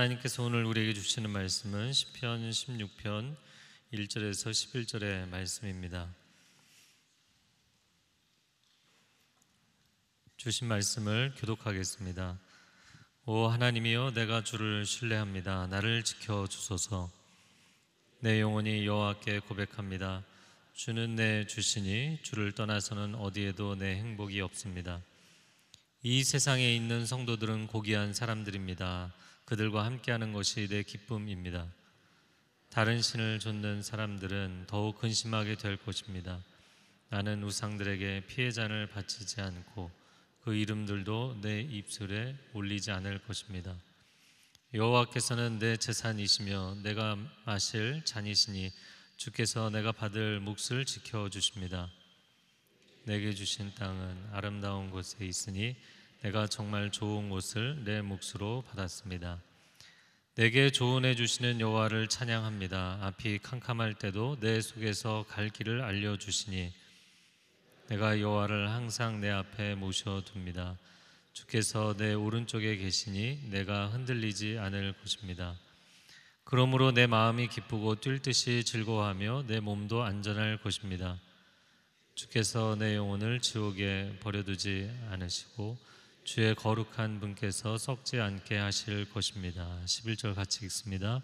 [0.00, 3.36] 하나님께서 오늘 우리에게 주시는 말씀은 시편 16편
[3.92, 6.08] 1절에서 11절의 말씀입니다.
[10.38, 12.38] 주신 말씀을 교독하겠습니다.
[13.26, 15.66] 오 하나님이여 내가 주를 신뢰합니다.
[15.66, 17.10] 나를 지켜 주소서.
[18.20, 20.24] 내 영혼이 여호와께 고백합니다.
[20.72, 25.02] 주는 내 주시니 주를 떠나서는 어디에도 내 행복이 없습니다.
[26.02, 29.12] 이 세상에 있는 성도들은 고귀한 사람들입니다.
[29.50, 31.66] 그들과 함께하는 것이 내 기쁨입니다.
[32.68, 36.40] 다른 신을 좇는 사람들은 더욱 근심하게 될 것입니다.
[37.08, 39.90] 나는 우상들에게 피해잔을 바치지 않고
[40.44, 43.74] 그 이름들도 내 입술에 올리지 않을 것입니다.
[44.72, 48.70] 여호와께서는 내 재산이시며 내가 마실 잔이시니
[49.16, 51.90] 주께서 내가 받을 몫을 지켜 주십니다.
[53.02, 55.74] 내게 주신 땅은 아름다운 곳에 있으니
[56.22, 59.40] 내가 정말 좋은 곳을 내 몫으로 받았습니다.
[60.34, 62.98] 내게 조언해 주시는 여호와를 찬양합니다.
[63.00, 66.72] 앞이 캄캄할 때도 내 속에서 갈 길을 알려 주시니
[67.88, 70.76] 내가 여호와를 항상 내 앞에 모셔 둡니다.
[71.32, 75.56] 주께서 내 오른쪽에 계시니 내가 흔들리지 않을 것입니다.
[76.44, 81.18] 그러므로 내 마음이 기쁘고 뛸 듯이 즐거워하며 내 몸도 안전할 것입니다.
[82.14, 85.89] 주께서 내 영혼을 지옥에 버려두지 않으시고
[86.24, 89.66] 주의 거룩한 분께서 썩지 않게 하실 것입니다.
[89.86, 91.22] 11절 같이 읽습니다.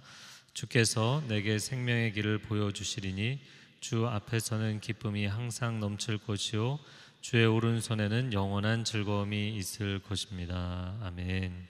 [0.54, 3.40] 주께서 내게 생명의 길을 보여주시리니
[3.80, 6.78] 주 앞에서는 기쁨이 항상 넘칠 것이요
[7.20, 10.96] 주의 오른손에는 영원한 즐거움이 있을 것입니다.
[11.02, 11.68] 아멘.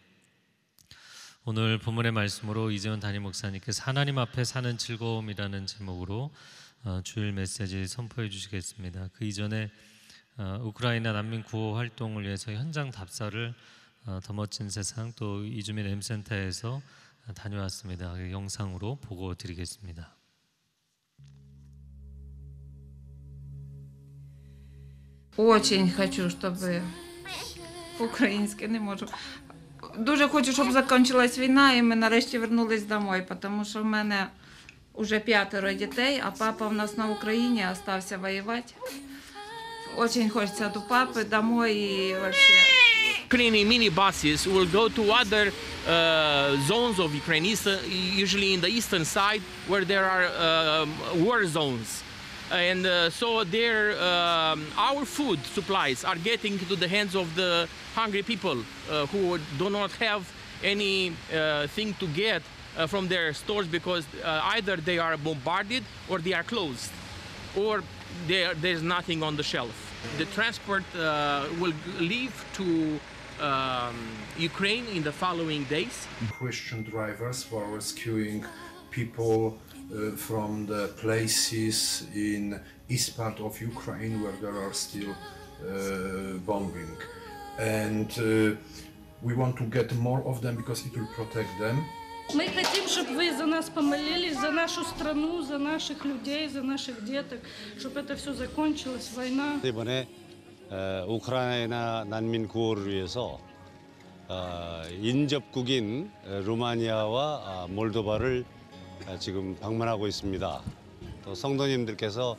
[1.44, 6.32] 오늘 본문의 말씀으로 이재원 담임 목사님께서 하나님 앞에 사는 즐거움이라는 제목으로
[6.84, 9.10] 어, 주일 메시지 선포해 주시겠습니다.
[9.14, 9.68] 그 이전에 어,
[10.37, 13.53] 우크라이나 난민 구호 활동을 위해서 현장 답사를
[14.05, 16.81] 어, 더 멋진 세상 또 이주민 M센터에서
[17.35, 18.13] 다녀왔습니다.
[18.13, 20.15] 그 영상으로 보고 드리겠습니다.
[25.37, 26.83] Очень хочу, чтобы
[27.97, 29.07] по-українськи не можу.
[29.97, 34.27] Дуже хочу, щоб закінчилась війна і ми нарешті вернулись домой, тому що в мене
[34.93, 38.73] вже п'ятеро дітей, а папа в нас на Україні остався воювати.
[39.97, 42.53] Очень хочеться до папи домой і вообще.
[43.31, 45.45] Ukrainian minibuses will go to other
[45.87, 47.65] uh, zones of Ukraine, east,
[48.25, 50.89] usually in the eastern side, where there are um,
[51.23, 52.03] war zones.
[52.51, 57.69] And uh, so there, um, our food supplies are getting into the hands of the
[57.95, 60.29] hungry people uh, who do not have
[60.61, 62.41] any uh, thing to get
[62.77, 66.91] uh, from their stores because uh, either they are bombarded or they are closed
[67.55, 67.83] or
[68.27, 69.84] there, there's nothing on the shelf.
[70.18, 72.98] The transport uh, will leave to
[73.40, 73.96] um,
[74.38, 76.06] Ukraine in the following days.
[76.32, 78.44] Christian drivers who are rescuing
[78.90, 79.58] people
[79.94, 86.96] uh, from the places in east part of Ukraine where there are still uh, bombing.
[87.58, 88.56] And uh,
[89.22, 91.84] we want to get more of them because it will protect them.
[92.33, 97.03] Мы хотим, чтобы вы за нас помолились, за нашу страну, за наших людей, за наших
[97.03, 97.39] деток,
[97.77, 99.59] чтобы это все закончилось, война.
[99.63, 100.07] 이번에
[100.69, 103.37] 어, 우크라이나 난민 구호를 위해서
[104.29, 108.45] 어, 인접국인 어, 루마니아와 아, 몰도바를
[109.07, 110.61] 어, 지금 방문하고 있습니다.
[111.25, 112.37] 또 성도님들께서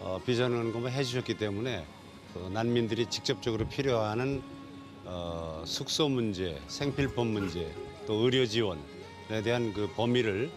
[0.00, 1.84] 어, 비전원금을 해주셨기 때문에
[2.32, 4.42] 그 난민들이 직접적으로 필요하는
[5.04, 7.70] 어, 숙소 문제, 생필품 문제,
[8.06, 8.80] 또 의료 지원에
[9.27, 10.51] 대한 그 범위를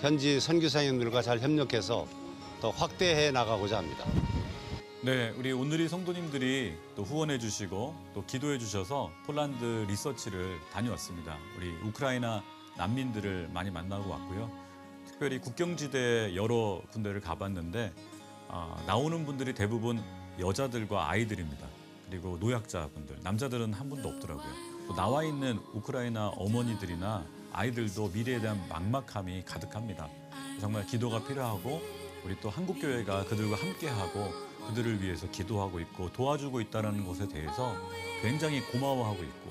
[0.00, 2.06] 현지 선교사님들과 잘 협력해서
[2.60, 4.04] 더 확대해 나가고자 합니다.
[5.02, 11.38] 네, 우리 오늘이 성도님들이 또 후원해 주시고 또 기도해 주셔서 폴란드 리서치를 다녀왔습니다.
[11.56, 12.42] 우리 우크라이나
[12.76, 14.50] 난민들을 많이 만나고 왔고요.
[15.06, 17.92] 특별히 국경지대 여러 군데를 가봤는데
[18.48, 20.02] 아, 나오는 분들이 대부분
[20.38, 21.66] 여자들과 아이들입니다.
[22.08, 24.52] 그리고 노약자분들, 남자들은 한 분도 없더라고요.
[24.88, 30.08] 또 나와 있는 우크라이나 어머니들이나 아이들도 미래에 대한 막막함이 가득합니다.
[30.60, 31.80] 정말 기도가 필요하고
[32.24, 34.32] 우리 또 한국 교회가 그들과 함께하고
[34.68, 37.74] 그들을 위해서 기도하고 있고 도와주고 있다는 것에 대해서
[38.22, 39.50] 굉장히 고마워하고 있고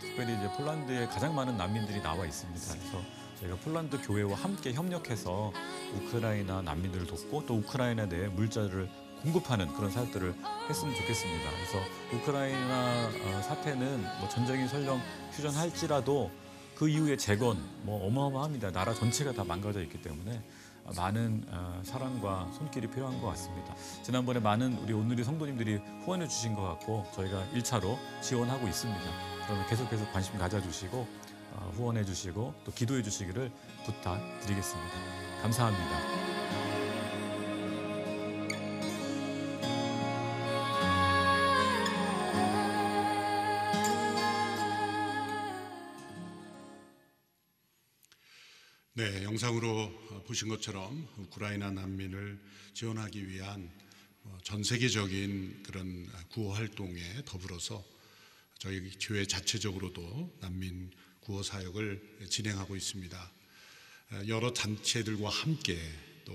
[0.00, 2.74] 특별히 이제 폴란드에 가장 많은 난민들이 나와 있습니다.
[2.74, 3.02] 그래서
[3.40, 5.52] 저희가 폴란드 교회와 함께 협력해서
[5.94, 8.88] 우크라이나 난민들을 돕고 또 우크라이나 내에 물자를
[9.22, 10.34] 공급하는 그런 사역들을
[10.68, 11.50] 했으면 좋겠습니다.
[11.50, 11.78] 그래서
[12.14, 15.00] 우크라이나 어, 사태는 뭐 전쟁이 설령
[15.32, 16.30] 휴전할지라도
[16.80, 18.72] 그 이후에 재건 뭐 어마어마합니다.
[18.72, 20.42] 나라 전체가 다 망가져 있기 때문에
[20.96, 23.76] 많은 어, 사랑과 손길이 필요한 것 같습니다.
[24.02, 29.02] 지난번에 많은 우리 오늘의 성도님들이 후원해 주신 것 같고 저희가 일차로 지원하고 있습니다.
[29.44, 31.06] 그러면 계속해서 관심 가져주시고
[31.52, 33.52] 어, 후원해 주시고 또 기도해 주시기를
[33.84, 34.94] 부탁드리겠습니다.
[35.42, 36.29] 감사합니다.
[49.30, 52.36] 영상으로 보신 것처럼 우크라이나 난민을
[52.74, 53.70] 지원하기 위한
[54.24, 57.84] 어, 전 세계적인 그런 구호 활동에 더불어서
[58.58, 60.90] 저희 교회 자체적으로도 난민
[61.20, 63.32] 구호 사역을 진행하고 있습니다.
[64.10, 65.78] 어, 여러 단체들과 함께
[66.24, 66.34] 또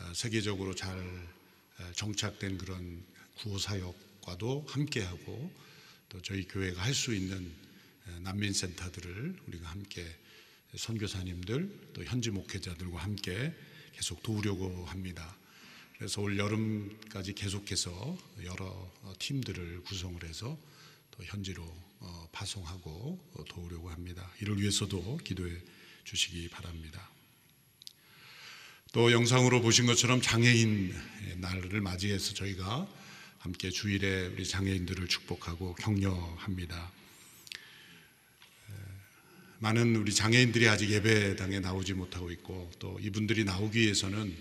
[0.00, 3.04] 어, 세계적으로 잘 어, 정착된 그런
[3.36, 5.52] 구호 사역과도 함께하고
[6.08, 7.48] 또 저희 교회가 할 수 있는
[8.08, 10.04] 어, 난민 센터들을 우리가 함께
[10.76, 13.54] 선교사님들 또 현지 목회자들과 함께
[13.94, 15.36] 계속 도우려고 합니다.
[15.96, 18.64] 그래서 올 여름까지 계속해서 여러
[19.02, 20.58] 어, 팀들을 구성을 해서
[21.10, 21.62] 또 현지로
[22.00, 24.28] 어, 파송하고 어, 도우려고 합니다.
[24.40, 25.56] 이를 위해서도 기도해
[26.04, 27.08] 주시기 바랍니다.
[28.92, 30.94] 또 영상으로 보신 것처럼 장애인
[31.36, 32.88] 날을 맞이해서 저희가
[33.38, 36.92] 함께 주일에 우리 장애인들을 축복하고 격려합니다.
[39.62, 44.36] 많은 우리 장애인들이 아직 예배당에 나오지 못하고 있고 또 이분들이 나오기 위해서는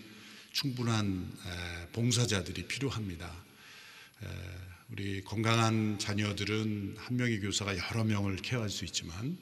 [0.51, 3.27] 충분한 에, 봉사자들이 필요합니다.
[4.23, 4.27] 에,
[4.89, 9.37] 우리 건강한 자녀들은 한 명의 교사가 여러 명을 케어할 수 있지만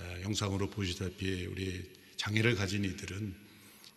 [0.00, 3.34] 에, 영상으로 보시다시피 우리 장애를 가진 이들은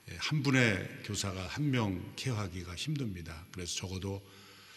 [0.09, 3.43] 에, 한 분의 교사가 한 명 케어하기가 힘듭니다.
[3.51, 4.21] 그래서 적어도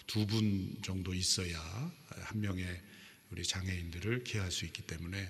[0.07, 1.61] 두 분 정도 있어야
[2.09, 2.65] 한 명의
[3.31, 5.29] 우리 장애인들을 케어할 수 있기 때문에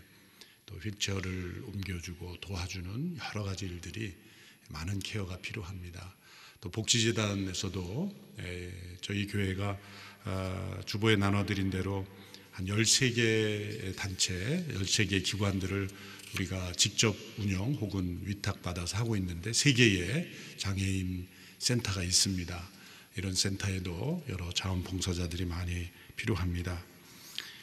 [0.71, 4.15] 또 휠체어를 옮겨주고 도와주는 여러 가지 일들이
[4.71, 6.17] 많은 케어가 필요합니다.
[6.61, 9.79] 또 복지재단에서도 에, 저희 교회가
[10.25, 12.07] 아, 주보에 나눠드린 대로
[12.53, 15.89] 한 13개 단체, 13개 기관들을
[16.35, 21.27] 우리가 직접 운영 혹은 위탁받아서 하고 있는데 세 개의 장애인
[21.59, 22.71] 센터가 있습니다.
[23.17, 26.85] 이런 센터에도 여러 자원봉사자들이 많이 필요합니다.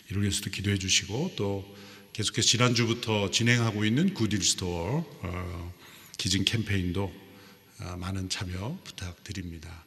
[0.10, 1.76] 이를 위해서도 기도해 주시고 또
[2.18, 5.74] 계속해서 지난주부터 진행하고 있는 굿윌 스토어 어,
[6.18, 7.14] 기증 캠페인도
[7.80, 9.86] 어, 많은 참여 부탁드립니다.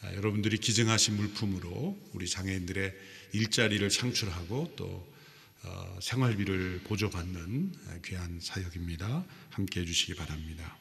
[0.00, 2.94] 아, 여러분들이 기증하신 물품으로 우리 장애인들의
[3.32, 5.12] 일자리를 창출하고 또
[5.64, 9.24] 어, 생활비를 보조받는 아, 귀한 사역입니다.
[9.50, 10.78] 함께 해주시기 바랍니다.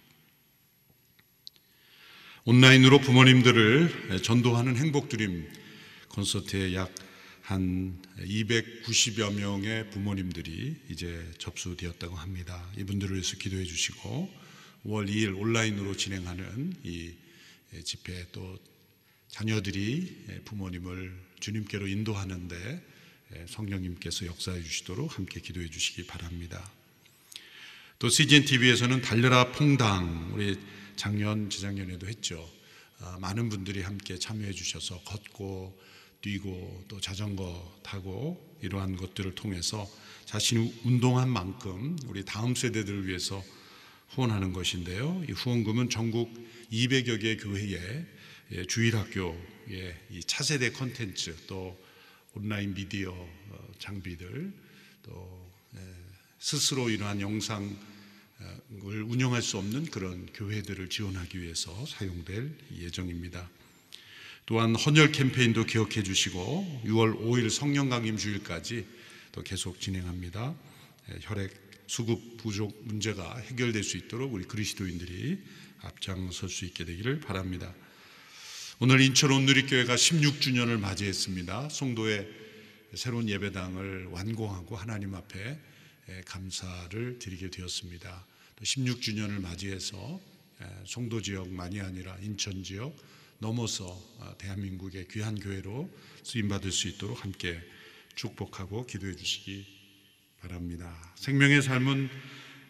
[2.45, 5.51] 온라인으로 부모님들을 전도하는 행복드림
[6.09, 6.93] 콘서트에 약
[7.51, 12.65] 한 290여 명의 부모님들이 이제 접수되었다고 합니다.
[12.77, 14.33] 이분들을 위해서 기도해 주시고
[14.85, 17.11] 5월 2일 온라인으로 진행하는 이
[17.83, 18.57] 집회 또
[19.27, 22.81] 자녀들이 부모님을 주님께로 인도하는데
[23.49, 26.71] 성령님께서 역사해 주시도록 함께 기도해 주시기 바랍니다.
[27.99, 30.57] 또 CGN TV에서는 달려라 퐁당 우리
[30.95, 32.49] 작년 재작년에도 했죠.
[32.99, 35.90] 아, 많은 분들이 함께 참여해 주셔서 걷고
[36.21, 39.89] 뛰고 또 자전거 타고 이러한 것들을 통해서
[40.25, 43.43] 자신이 운동한 만큼 우리 다음 세대들을 위해서
[44.09, 45.23] 후원하는 것인데요.
[45.27, 46.31] 이 후원금은 전국
[46.71, 48.05] 200여 개 교회에
[48.53, 51.81] 예, 주일학교에 이 차세대 콘텐츠 또
[52.33, 54.53] 온라인 미디어 어, 장비들
[55.03, 55.79] 또 예,
[56.39, 57.75] 스스로 이러한 영상을
[58.81, 63.49] 운영할 수 없는 그런 교회들을 지원하기 위해서 사용될 예정입니다.
[64.45, 68.85] 또한 헌혈 캠페인도 기억해 주시고 6월 5일 성령 강림 주일까지
[69.31, 70.55] 또 계속 진행합니다.
[71.09, 75.39] 예, 혈액 수급 부족 문제가 해결될 수 있도록 우리 그리스도인들이
[75.81, 77.73] 앞장설 수 있게 되기를 바랍니다.
[78.79, 81.69] 오늘 인천 온누리교회가 16주년을 맞이했습니다.
[81.69, 82.27] 송도에
[82.95, 85.59] 새로운 예배당을 완공하고 하나님 앞에
[86.09, 88.25] 예, 감사를 드리게 되었습니다.
[88.55, 90.19] 또 16주년을 맞이해서
[90.61, 92.95] 예, 송도 지역만이 아니라 인천 지역
[93.41, 93.87] 넘어서
[94.19, 95.89] 어, 대한민국의 귀한 교회로
[96.23, 97.59] 쓰임 받을 수 있도록 함께
[98.15, 99.65] 축복하고 기도해 주시기
[100.39, 100.95] 바랍니다.
[101.15, 102.09] 생명의 삶은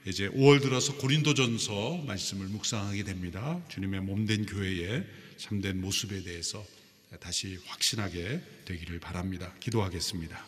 [0.07, 3.61] 이제 5월 들어서 고린도전서 말씀을 묵상하게 됩니다.
[3.69, 5.05] 주님의 몸된 교회의
[5.37, 6.65] 참된 모습에 대해서
[7.19, 9.53] 다시 확신하게 되기를 바랍니다.
[9.59, 10.47] 기도하겠습니다.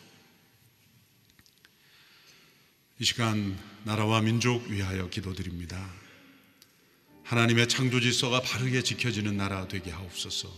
[2.98, 6.03] 이 시간 나라와 민족 위하여 기도드립니다.
[7.24, 10.48] 하나님의 창조 질서가 바르게 지켜지는 나라 되게 하옵소서.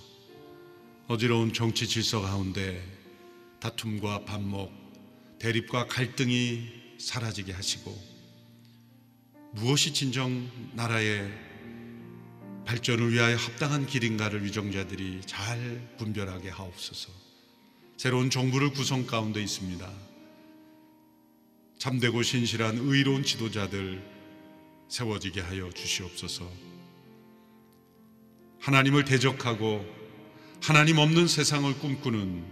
[1.07, 2.85] 어지러운 정치 질서 가운데
[3.61, 4.73] 다툼과 반목,
[5.39, 6.69] 대립과 갈등이
[6.99, 7.97] 사라지게 하시고
[9.53, 11.33] 무엇이 진정 나라의
[12.65, 17.13] 발전을 위하여 합당한 길인가를 위정자들이 잘 분별하게 하옵소서.
[17.97, 19.89] 새로운 정부를 구성 가운데 있습니다.
[21.79, 24.16] 참되고 신실한 의로운 지도자들
[24.89, 26.51] 세워지게 하여 주시옵소서.
[28.61, 29.85] 하나님을 대적하고
[30.63, 32.45] 하나님 없는 세상을 꿈꾸는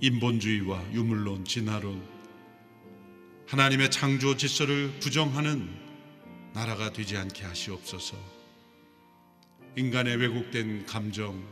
[0.00, 2.02] 인본주의와 유물론, 진화론,
[3.46, 5.68] 하나님의 창조 질서를 부정하는
[6.52, 8.16] 나라가 되지 않게 하시옵소서.
[9.76, 11.44] 인간의 왜곡된 감정,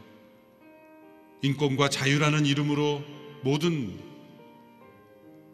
[1.43, 3.05] 인권과 자유라는 이름으로
[3.43, 4.01] 모든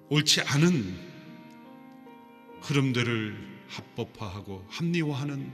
[0.08, 1.10] 옳지 않은
[2.62, 5.52] 흐름들을 합법화하고 합리화하는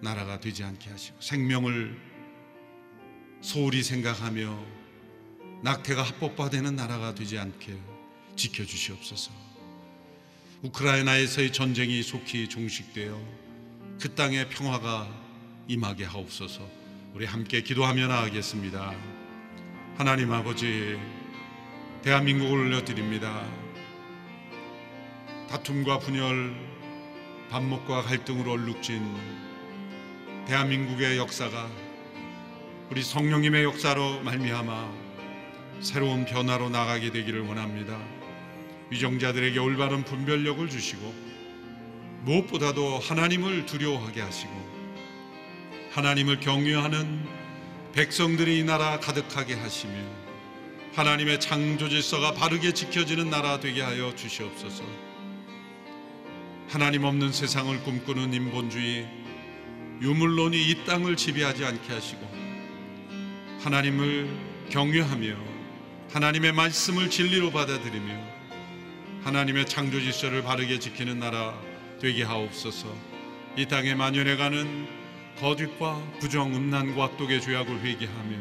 [0.00, 1.98] 나라가 되지 않게 하시고 생명을
[3.40, 4.78] 소홀히 생각하며
[5.62, 7.76] 낙태가 합법화되는 나라가 되지 않게
[8.36, 9.32] 지켜주시옵소서.
[10.62, 13.18] 우크라이나에서의 전쟁이 속히 종식되어
[14.00, 15.08] 그 땅에 평화가
[15.66, 16.68] 임하게 하옵소서.
[17.14, 18.94] 우리 함께 기도하며 나아가겠습니다.
[19.96, 20.98] 하나님 아버지,
[22.02, 23.44] 대한민국을 올려드립니다.
[25.48, 26.67] 다툼과 분열,
[27.50, 29.02] 반목과 갈등으로 얼룩진
[30.46, 31.68] 대한민국의 역사가
[32.90, 34.92] 우리 성령님의 역사로 말미암아
[35.80, 37.98] 새로운 변화로 나가게 되기를 원합니다.
[38.90, 41.14] 위정자들에게 올바른 분별력을 주시고
[42.22, 44.52] 무엇보다도 하나님을 두려워하게 하시고
[45.92, 47.26] 하나님을 경외하는
[47.92, 49.94] 백성들이 이 나라 가득하게 하시며
[50.94, 55.07] 하나님의 창조 질서가 바르게 지켜지는 나라 되게 하여 주시옵소서.
[56.68, 59.08] 하나님 없는 세상을 꿈꾸는 인본주의
[60.02, 62.20] 유물론이 이 땅을 지배하지 않게 하시고
[63.60, 64.28] 하나님을
[64.68, 65.34] 경외하며
[66.12, 68.12] 하나님의 말씀을 진리로 받아들이며
[69.24, 71.58] 하나님의 창조 질서를 바르게 지키는 나라
[72.02, 72.94] 되게 하옵소서.
[73.56, 74.86] 이 땅에 만연해 가는
[75.38, 78.36] 거짓과 부정, 음란과 악독의 죄악을 회개하며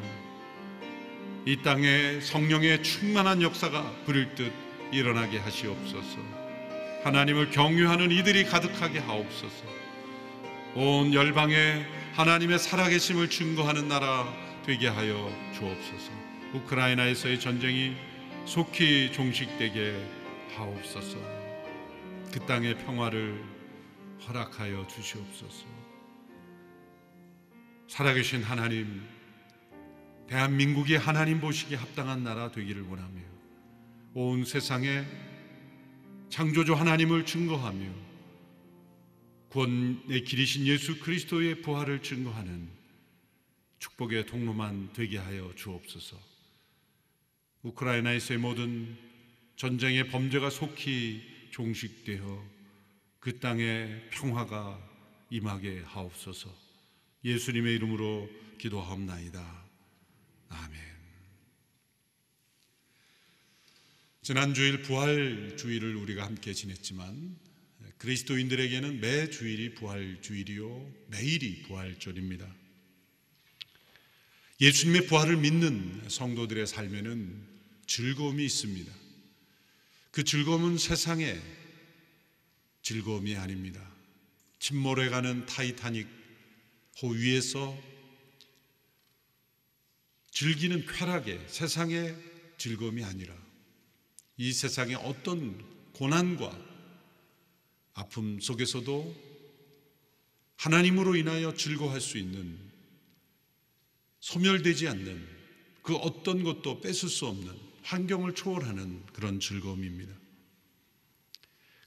[1.45, 4.51] 이 땅에 성령의 충만한 역사가 부릴 듯
[4.91, 6.46] 일어나게 하시옵소서.
[7.07, 9.63] 하나님을 경유하는 이들이 가득하게 하옵소서.
[10.75, 11.85] 온 열방에
[12.15, 14.27] 하나님의 살아계심을 증거하는 나라
[14.65, 16.11] 되게 하여 주옵소서.
[16.53, 17.95] 우크라이나에서의 전쟁이
[18.45, 19.95] 속히 종식되게
[20.57, 21.17] 하옵소서.
[22.33, 23.41] 그 땅의 평화를
[24.27, 25.65] 허락하여 주시옵소서.
[27.87, 29.07] 살아계신 하나님,
[30.27, 33.21] 대한민국이 하나님 보시기에 합당한 나라 되기를 원하며
[34.13, 35.05] 온 세상에
[36.29, 38.07] 창조주 하나님을 증거하며
[39.49, 42.69] 구원의 길이신 예수 그리스도의 부활을 증거하는
[43.79, 46.17] 축복의 통로만 되게 하여 주옵소서.
[47.63, 48.97] 우크라이나에서의 모든
[49.55, 52.43] 전쟁의 범죄가 속히 종식되어
[53.19, 54.79] 그 땅에 평화가
[55.29, 56.53] 임하게 하옵소서.
[57.23, 59.65] 예수님의 이름으로 기도하옵나이다.
[60.49, 60.86] 아멘.
[64.27, 67.37] 지난 주일 부활 주일을 우리가 함께 지냈지만
[67.97, 72.45] 그리스도인들에게는 매 주일이 부활 주일이요 매일이 부활절입니다.
[74.59, 77.41] 예수님의 부활을 믿는 성도들의 삶에는
[77.85, 78.93] 즐거움이 있습니다.
[80.11, 81.41] 그 즐거움은 세상의
[82.81, 83.81] 즐거움이 아닙니다.
[84.59, 86.05] 침몰해 가는 타이타닉
[87.01, 87.81] 호 위에서
[90.31, 92.13] 즐기는 쾌락의 세상의
[92.57, 93.46] 즐거움이 아니라
[94.37, 95.63] 이 세상의 어떤
[95.93, 96.57] 고난과
[97.93, 99.27] 아픔 속에서도
[100.57, 102.57] 하나님으로 인하여 즐거워할 수 있는
[104.19, 105.27] 소멸되지 않는
[105.81, 107.51] 그 어떤 것도 뺏을 수 없는
[107.83, 110.13] 환경을 초월하는 그런 즐거움입니다.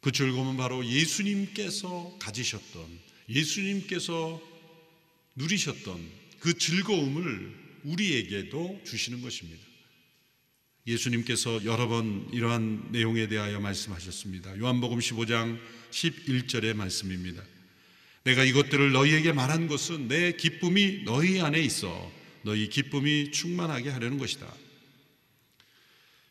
[0.00, 4.40] 그 즐거움은 바로 예수님께서 가지셨던 예수님께서
[5.37, 9.69] 누리셨던 그 즐거움을 우리에게도 주시는 것입니다.
[10.87, 14.58] 예수님께서 여러 번 이러한 내용에 대하여 말씀하셨습니다.
[14.58, 15.58] 요한복음 15장
[15.90, 17.42] 11절의 말씀입니다.
[18.25, 22.10] 내가 이것들을 너희에게 말한 것은 내 기쁨이 너희 안에 있어
[22.42, 24.46] 너희 기쁨이 충만하게 하려는 것이다.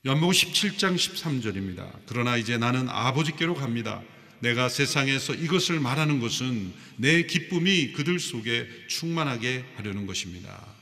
[0.07, 1.91] 요한복음 17장 13절입니다.
[2.07, 4.01] 그러나 이제 나는 아버지께로 갑니다.
[4.39, 10.78] 내가 세상에서 이것을 말하는 것은 내 기쁨이 그들 속에 충만하게 하려는 것입니다.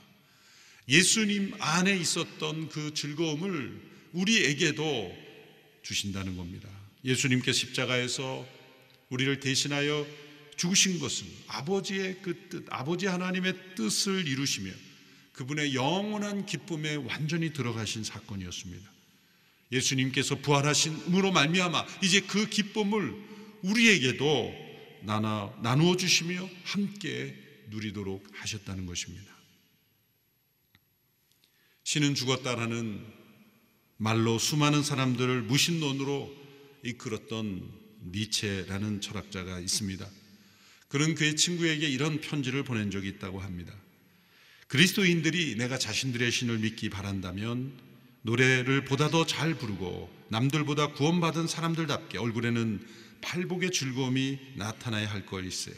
[0.88, 3.80] 예수님 안에 있었던 그 즐거움을
[4.12, 5.16] 우리에게도
[5.82, 6.68] 주신다는 겁니다.
[7.04, 8.46] 예수님께 십자가에서
[9.10, 10.06] 우리를 대신하여
[10.56, 14.72] 죽으신 것은 아버지의 그 뜻, 아버지 하나님의 뜻을 이루시며
[15.32, 18.90] 그분의 영원한 기쁨에 완전히 들어가신 사건이었습니다.
[19.70, 23.14] 예수님께서 부활하신으로 말미암아 이제 그 기쁨을
[23.62, 24.54] 우리에게도
[25.02, 27.36] 나누어 주시며 함께
[27.68, 29.37] 누리도록 하셨다는 것입니다.
[31.88, 33.02] 신은 죽었다라는
[33.96, 36.30] 말로 수많은 사람들을 무신론으로
[36.84, 37.66] 이끌었던
[38.12, 40.06] 니체라는 철학자가 있습니다.
[40.88, 43.72] 그는 그의 친구에게 이런 편지를 보낸 적이 있다고 합니다.
[44.66, 47.72] 그리스도인들이 내가 자신들의 신을 믿기 바란다면
[48.20, 52.86] 노래를 보다 더 잘 부르고 남들보다 구원받은 사람들답게 얼굴에는
[53.22, 55.72] 팔복의 즐거움이 나타나야 할 것일세.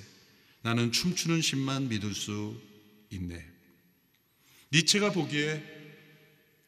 [0.62, 2.60] 나는 춤추는 신만 믿을 수
[3.10, 3.46] 있네.
[4.72, 5.78] 니체가 보기에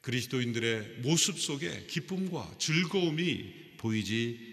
[0.02, 4.52] 그리스도인들의 모습 속에 기쁨과 즐거움이 보이지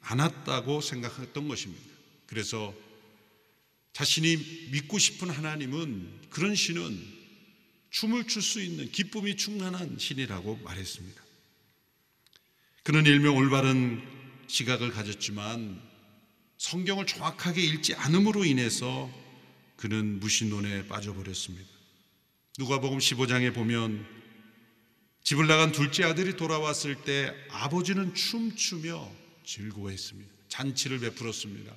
[0.00, 1.84] 않았다고 생각했던 것입니다.
[2.26, 2.74] 그래서
[3.92, 4.36] 자신이
[4.72, 7.18] 믿고 싶은 하나님은 그런 신은
[7.90, 11.22] 춤을 출 수 있는 기쁨이 충만한 신이라고 말했습니다.
[12.82, 14.02] 그는 일명 올바른
[14.46, 15.82] 시각을 가졌지만
[16.58, 19.10] 성경을 정확하게 읽지 않음으로 인해서
[19.76, 21.68] 그는 무신론에 빠져버렸습니다.
[22.58, 24.17] 누가복음 15장에 보면
[25.22, 29.10] 집을 나간 둘째 아들이 돌아왔을 때 아버지는 춤추며
[29.44, 30.30] 즐거워했습니다.
[30.48, 31.74] 잔치를 베풀었습니다.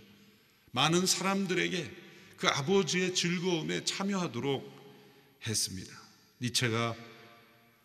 [0.72, 1.92] 많은 사람들에게
[2.38, 4.82] 그 아버지의 즐거움에 참여하도록
[5.46, 5.92] 했습니다.
[6.42, 6.96] 니체가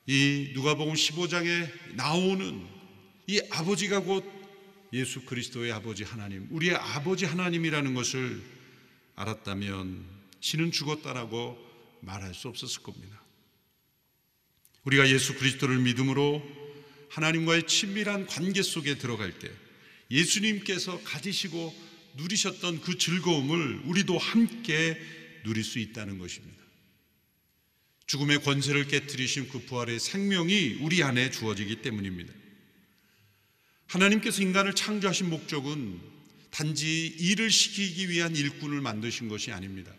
[0.07, 2.67] 이 누가복음 15장에 나오는
[3.27, 4.25] 이 아버지가 곧
[4.93, 8.43] 예수 그리스도의 아버지 하나님, 우리의 아버지 하나님이라는 것을
[9.17, 10.05] 알았다면
[10.41, 11.59] 신은 죽었다라고
[12.01, 13.21] 말할 수 없었을 겁니다.
[14.87, 16.43] 우리가 예수 그리스도를 믿음으로
[17.11, 19.51] 하나님과의 친밀한 관계 속에 들어갈 때
[20.11, 21.75] 예수님께서 가지시고
[22.15, 24.99] 누리셨던 그 즐거움을 우리도 함께
[25.45, 26.57] 누릴 수 있다는 것입니다.
[28.07, 32.33] 죽음의 권세를 깨뜨리신 그 부활의 생명이 우리 안에 주어지기 때문입니다.
[33.89, 36.01] 하나님께서 인간을 창조하신 목적은
[36.51, 39.93] 단지 일을 시키기 위한 일꾼을 만드신 것이 아닙니다.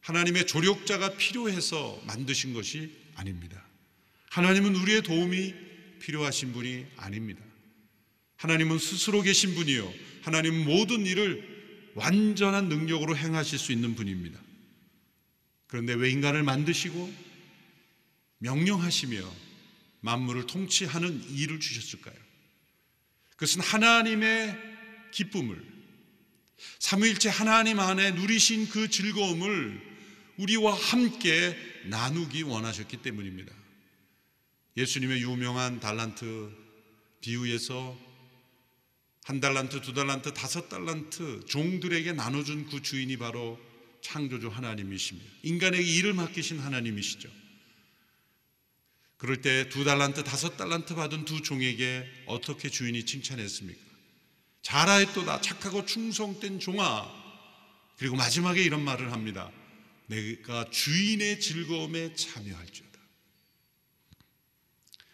[0.00, 3.62] 하나님의 조력자가 필요해서 만드신 것이 아닙니다.
[4.30, 5.54] 하나님은 우리의 도움이
[6.00, 7.42] 필요하신 분이 아닙니다.
[8.36, 9.92] 하나님은 스스로 계신 분이요.
[10.22, 14.38] 하나님은 모든 일을 완전한 능력으로 행하실 수 있는 분입니다.
[15.66, 17.12] 그런데 왜 인간을 만드시고
[18.38, 19.46] 명령하시며
[20.00, 22.14] 만물을 통치하는 일을 주셨을까요?
[23.30, 24.56] 그것은 하나님의
[25.12, 25.62] 기쁨을
[26.78, 29.80] 삼위일체 하나님 안에 누리신 그 즐거움을
[30.36, 33.52] 우리와 함께 나누기 원하셨기 때문입니다.
[34.76, 36.50] 예수님의 유명한 달란트
[37.20, 37.98] 비유에서
[39.24, 43.58] 한 달란트, 두 달란트, 다섯 달란트 종들에게 나눠준 그 주인이 바로
[44.02, 45.28] 창조주 하나님이십니다.
[45.42, 47.28] 인간에게 일을 맡기신 하나님이시죠.
[49.16, 53.80] 그럴 때 두 달란트, 다섯 달란트 받은 두 종에게 어떻게 주인이 칭찬했습니까?
[54.62, 57.26] 잘하였도다 착하고 충성된 종아.
[57.96, 59.50] 그리고 마지막에 이런 말을 합니다.
[60.06, 62.85] 내가 주인의 즐거움에 참여할지어다.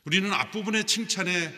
[0.05, 1.55] 우리는 앞부분의 칭찬에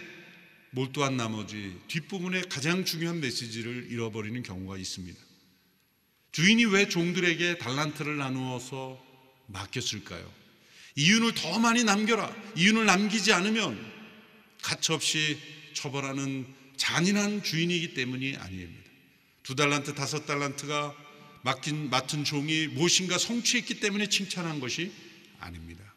[0.70, 5.18] 몰두한 나머지 뒷부분에 가장 중요한 메시지를 잃어버리는 경우가 있습니다.
[6.32, 9.02] 주인이 왜 종들에게 달란트를 나누어서
[9.46, 10.30] 맡겼을까요?
[10.96, 12.34] 이윤을 더 많이 남겨라.
[12.56, 13.78] 이윤을 남기지 않으면
[14.62, 15.38] 가차없이
[15.74, 18.90] 처벌하는 잔인한 주인이기 때문이 아닙니다.
[19.42, 20.94] 두 달란트, 다섯 달란트가
[21.42, 24.92] 맡긴, 맡은 종이 무엇인가 성취했기 때문에 칭찬한 것이
[25.38, 25.93] 아닙니다.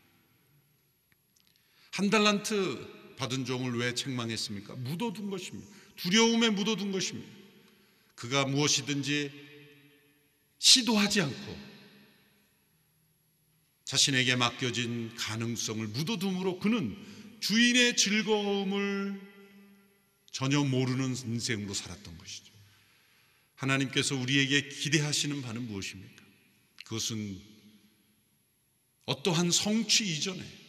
[1.97, 4.75] 한 달란트 받은 종을 왜 책망했습니까?
[4.75, 5.67] 묻어둔 것입니다.
[5.95, 7.27] 두려움에 묻어둔 것입니다.
[8.13, 9.31] 그가 무엇이든지
[10.60, 11.57] 시도하지 않고
[13.83, 16.95] 자신에게 맡겨진 가능성을 묻어둠으로 그는
[17.39, 19.19] 주인의 즐거움을
[20.31, 22.53] 전혀 모르는 인생으로 살았던 것이죠.
[23.55, 26.23] 하나님께서 우리에게 기대하시는 바는 무엇입니까?
[26.83, 27.41] 그것은
[29.05, 30.66] 어떠한 성취 이전에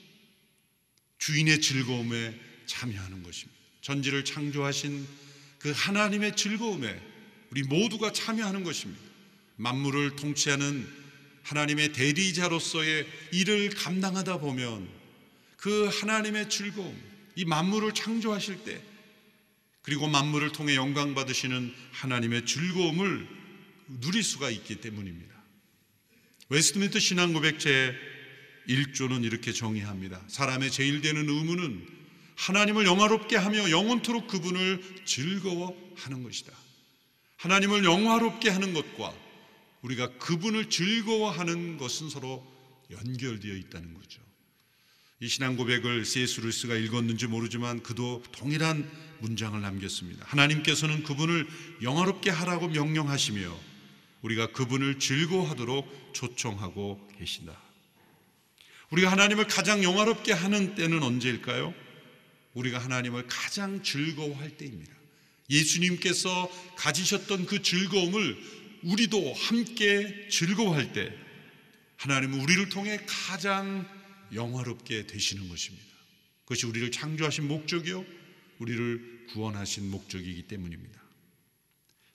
[1.19, 3.59] 주인의 즐거움에 참여하는 것입니다.
[3.83, 5.07] 전지를 창조하신
[5.59, 7.01] 그 하나님의 즐거움에
[7.51, 9.03] 우리 모두가 참여하는 것입니다.
[9.57, 10.87] 만물을 통치하는
[11.43, 14.89] 하나님의 대리자로서의 일을 감당하다 보면
[15.57, 16.97] 그 하나님의 즐거움,
[17.35, 18.81] 이 만물을 창조하실 때
[19.83, 23.27] 그리고 만물을 통해 영광 받으시는 하나님의 즐거움을
[24.01, 25.35] 누릴 수가 있기 때문입니다.
[26.51, 27.95] 웨스트민스터 신앙 고백 제
[28.69, 30.23] 1조는 이렇게 정의합니다.
[30.29, 31.87] 사람의 제일 되는 의무는
[32.37, 36.53] 하나님을 영화롭게 하며 영원토록 그분을 즐거워하는 것이다.
[37.39, 39.15] 하나님을 영화롭게 하는 것과
[39.83, 42.47] 우리가 그분을 즐거워하는 것은 서로
[42.91, 44.21] 연결되어 있다는 거죠.
[45.21, 46.41] 이 신앙 고백을 C.S.
[46.41, 48.89] 루스가 읽었는지 모르지만 그도 동일한
[49.21, 50.25] 문장을 남겼습니다.
[50.27, 51.49] 하나님께서는 그분을
[51.83, 53.59] 영화롭게 하라고 명령하시며
[54.23, 57.68] 우리가 그분을 즐거워하도록 초청하고 계신다.
[58.91, 61.75] 우리가 하나님을 가장 영화롭게 하는 때는 언제일까요?
[62.55, 64.93] 우리가 하나님을 가장 즐거워할 때입니다.
[65.51, 68.37] 예수님께서 가지셨던 그 즐거움을
[68.83, 71.13] 우리도 함께 즐거워할 때
[71.97, 73.87] 하나님은 우리를 통해 가장
[74.33, 75.87] 영화롭게 되시는 것입니다.
[76.45, 78.05] 그것이 우리를 창조하신 목적이요,
[78.59, 80.99] 우리를 구원하신 목적이기 때문입니다.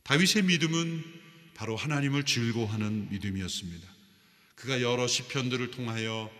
[0.03, 1.03] 다윗의 믿음은
[1.53, 3.87] 바로 하나님을 즐거워하는 믿음이었습니다.
[4.55, 6.31] 그가 여러 시편들을 통하여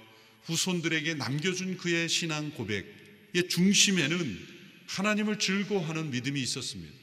[0.46, 4.48] 후손들에게 남겨준 그의 신앙 고백의 중심에는
[4.88, 6.94] 하나님을 즐거워하는 믿음이 있었습니다.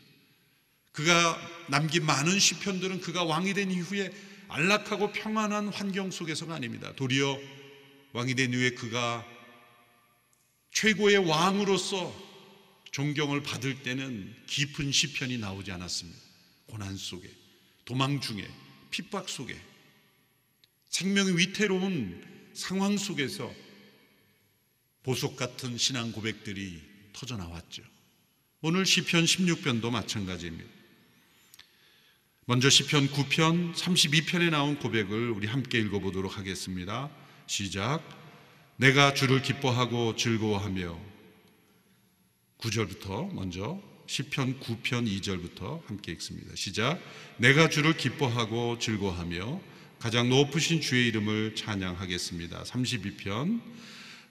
[0.92, 4.10] 그가 남긴 많은 시편들은 그가 왕이 된 이후에
[4.48, 6.92] 안락하고 평안한 환경 속에서가 아닙니다.
[6.96, 7.38] 도리어
[8.12, 9.24] 왕이 된 이후에 그가
[10.72, 12.30] 최고의 왕으로서
[12.90, 16.18] 존경을 받을 때는 깊은 시편이 나오지 않았습니다.
[16.66, 17.28] 고난 속에,
[17.84, 18.48] 도망 중에,
[18.90, 19.56] 핍박 속에,
[20.88, 23.50] 생명이 위태로운 상황 속에서
[25.02, 26.82] 보석 같은 신앙 고백들이
[27.14, 27.82] 터져 나왔죠.
[28.60, 30.70] 오늘 시편 16편도 마찬가지입니다.
[32.44, 37.08] 먼저 시편 9편 32편에 나온 고백을 우리 함께 읽어 보도록 하겠습니다.
[37.46, 38.02] 시작.
[38.76, 41.00] 내가 주를 기뻐하고 즐거워하며
[42.58, 46.54] 9절부터 먼저 시편 9편 2절부터 함께 읽습니다.
[46.54, 47.00] 시작.
[47.38, 52.62] 내가 주를 기뻐하고 즐거워하며 가장 높으신 주의 이름을 찬양하겠습니다.
[52.62, 53.60] 32편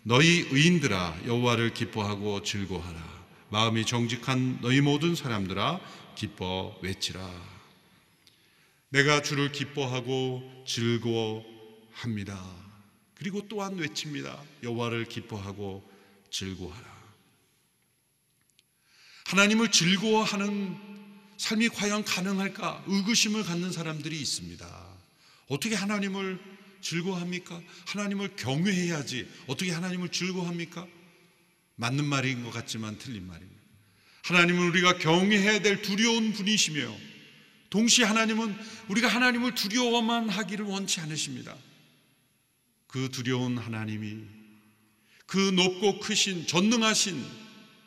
[0.01, 2.99] 너희 의인들아 여호와를 기뻐하고 즐거워하라.
[3.51, 5.79] 마음이 정직한 너희 모든 사람들아
[6.15, 7.21] 기뻐 외치라.
[8.89, 12.43] 내가 주를 기뻐하고 즐거워합니다.
[13.13, 14.41] 그리고 또한 외칩니다.
[14.63, 15.87] 여호와를 기뻐하고
[16.31, 16.99] 즐거워하라.
[19.27, 20.75] 하나님을 즐거워하는
[21.37, 22.85] 삶이 과연 가능할까?
[22.87, 24.88] 의구심을 갖는 사람들이 있습니다.
[25.49, 26.39] 어떻게 하나님을
[26.81, 27.61] 즐거워합니까?
[27.87, 29.27] 하나님을 경외해야지.
[29.47, 30.87] 어떻게 하나님을 즐거워합니까?
[31.75, 33.59] 맞는 말인 것 같지만 틀린 말입니다.
[34.23, 36.95] 하나님은 우리가 경외해야 될 두려운 분이시며
[37.69, 38.55] 동시에 하나님은
[38.89, 41.55] 우리가 하나님을 두려워만 하기를 원치 않으십니다.
[42.87, 44.23] 그 두려운 하나님이
[45.25, 47.23] 그 높고 크신 전능하신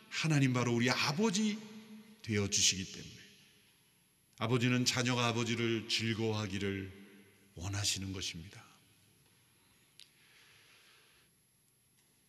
[0.08, 1.58] 하나님 바로 우리 아버지
[2.22, 3.12] 되어 주시기 때문에
[4.38, 7.01] 아버지는 자녀가 아버지를 즐거워하기를
[7.54, 8.62] 원하시는 것입니다.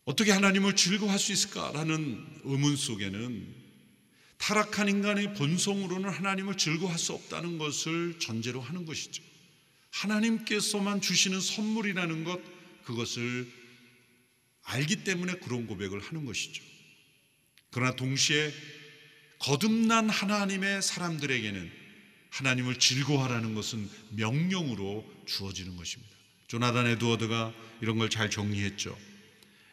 [0.04, 3.64] 어떻게 하나님을 즐거워할 수 있을까라는 의문 속에는
[4.36, 9.22] 타락한 인간의 본성으로는 하나님을 즐거워할 수 없다는 것을 전제로 하는 것이죠.
[9.90, 12.40] 하나님께서만 주시는 선물이라는 것,
[12.84, 13.50] 그것을
[14.64, 16.62] 알기 때문에 그런 고백을 하는 것이죠.
[17.70, 18.52] 그러나 동시에
[19.38, 21.83] 거듭난 하나님의 사람들에게는
[22.34, 26.12] 하나님을 즐거워하라는 것은 명령으로 주어지는 것입니다.
[26.48, 28.96] 조나단 에드워드가 이런 걸 잘 정리했죠.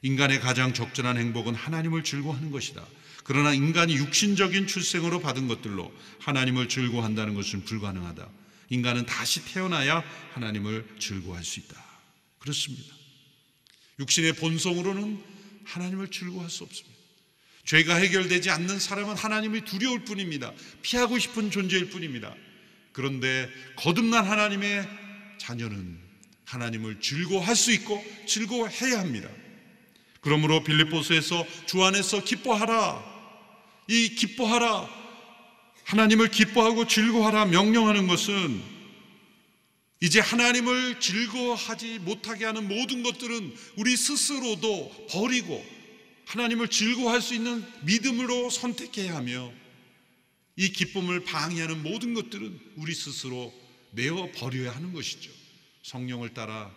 [0.03, 2.85] 인간의 가장 적절한 행복은 하나님을 즐거워하는 것이다.
[3.23, 8.29] 그러나 인간이 육신적인 출생으로 받은 것들로 하나님을 즐거워한다는 것은 불가능하다.
[8.69, 11.83] 인간은 다시 태어나야 하나님을 즐거워할 수 있다.
[12.39, 12.95] 그렇습니다.
[13.99, 15.21] 육신의 본성으로는
[15.65, 16.97] 하나님을 즐거워할 수 없습니다.
[17.65, 20.51] 죄가 해결되지 않는 사람은 하나님이 두려울 뿐입니다.
[20.81, 22.35] 피하고 싶은 존재일 뿐입니다.
[22.93, 24.87] 그런데 거듭난 하나님의
[25.37, 25.99] 자녀는
[26.45, 29.29] 하나님을 즐거워할 수 있고 즐거워해야 합니다.
[30.19, 33.03] 그러므로 빌립보스에서 주 안에서 기뻐하라.
[33.87, 34.87] 이 기뻐하라.
[35.85, 38.61] 하나님을 기뻐하고 즐거워하라 명령하는 것은
[39.99, 45.63] 이제 하나님을 즐거워하지 못하게 하는 모든 것들은 우리 스스로도 버리고
[46.25, 49.51] 하나님을 즐거워할 수 있는 믿음으로 선택해야 하며
[50.55, 53.53] 이 기쁨을 방해하는 모든 것들은 우리 스스로
[53.91, 55.31] 내어 버려야 하는 것이죠.
[55.83, 56.73] 성령을 따라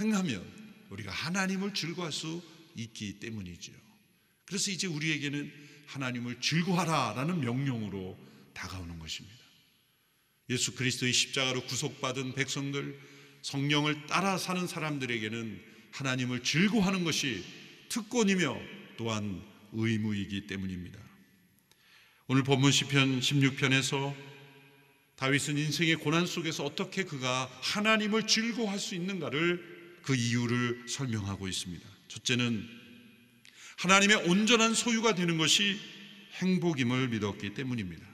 [0.00, 0.44] 행하면
[0.90, 2.42] 우리가 하나님을 즐거워할 수
[2.76, 3.72] 있기 때문이죠.
[4.44, 5.52] 그래서 이제 우리에게는
[5.86, 8.18] 하나님을 즐거워하라라는 명령으로
[8.52, 9.36] 다가오는 것입니다.
[10.50, 12.98] 예수 그리스도의 십자가로 구속받은 백성들,
[13.42, 17.44] 성령을 따라 사는 사람들에게는 하나님을 즐거워하는 것이
[17.88, 18.60] 특권이며
[18.96, 19.42] 또한
[19.72, 21.05] 의무이기 때문입니다.
[22.28, 24.12] 오늘 본문 시편 16편에서
[25.14, 31.86] 다윗은 인생의 고난 속에서 어떻게 그가 하나님을 즐거워할 수 있는가를 그 이유를 설명하고 있습니다.
[32.08, 32.68] 첫째는
[33.78, 35.78] 하나님의 온전한 소유가 되는 것이
[36.40, 38.04] 행복임을 믿었기 때문입니다.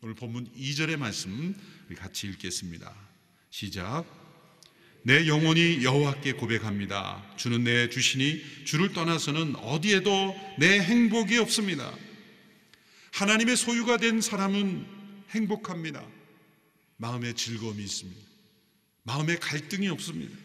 [0.00, 1.54] 오늘 본문 2절의 말씀
[1.88, 2.92] 우리 같이 읽겠습니다.
[3.50, 4.04] 시작.
[5.04, 7.24] 내 영혼이 여호와께 고백합니다.
[7.36, 11.94] 주는 내 주시니 주를 떠나서는 어디에도 내 행복이 없습니다.
[13.12, 14.86] 하나님의 소유가 된 사람은
[15.30, 16.06] 행복합니다.
[16.96, 18.20] 마음에 즐거움이 있습니다.
[19.02, 20.36] 마음에 갈등이 없습니다.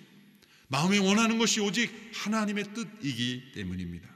[0.67, 4.09] 마음에 원하는 것이 오직 하나님의 뜻이기 때문입니다.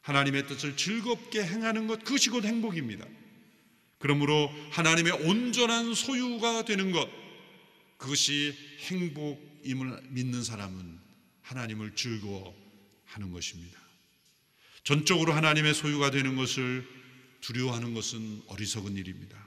[0.00, 3.04] 하나님의 뜻을 즐겁게 행하는 것, 그것이 곧 행복입니다.
[3.98, 7.08] 그러므로 하나님의 온전한 소유가 되는 것,
[7.98, 8.56] 그것이
[8.88, 10.98] 행복임을 믿는 사람은
[11.42, 13.78] 하나님을 즐거워하는 것입니다.
[14.84, 16.88] 전적으로 하나님의 소유가 되는 것을
[17.40, 19.38] 두려워하는 것은 어리석은 일입니다.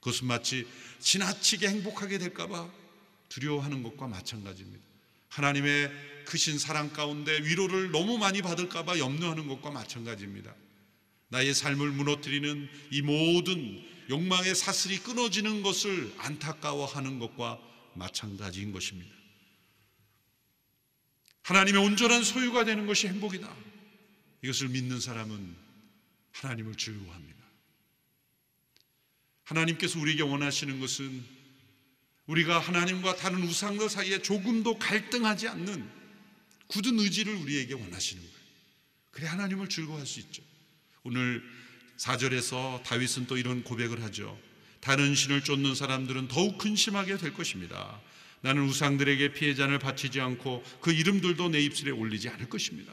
[0.00, 0.66] 그것은 마치
[1.00, 2.70] 지나치게 행복하게 될까봐
[3.28, 4.84] 두려워하는 것과 마찬가지입니다.
[5.28, 5.90] 하나님의
[6.26, 10.54] 크신 사랑 가운데 위로를 너무 많이 받을까봐 염려하는 것과 마찬가지입니다.
[11.28, 17.60] 나의 삶을 무너뜨리는 이 모든 욕망의 사슬이 끊어지는 것을 안타까워하는 것과
[17.94, 19.14] 마찬가지인 것입니다.
[21.42, 23.52] 하나님의 온전한 소유가 되는 것이 행복이다.
[24.42, 25.56] 이것을 믿는 사람은
[26.32, 27.39] 하나님을 즐거워합니다.
[29.50, 31.24] 하나님께서 우리에게 원하시는 것은
[32.26, 35.88] 우리가 하나님과 다른 우상들 사이에 조금도 갈등하지 않는
[36.68, 38.36] 굳은 의지를 우리에게 원하시는 거예요.
[39.10, 40.42] 그래 하나님을 즐거워할 수 있죠.
[41.02, 41.42] 오늘
[41.96, 44.38] 4절에서 다윗은 또 이런 고백을 하죠.
[44.80, 48.00] 다른 신을 쫓는 사람들은 더욱 근심하게 될 것입니다.
[48.42, 52.92] 나는 우상들에게 피해잔을 바치지 않고 그 이름들도 내 입술에 올리지 않을 것입니다.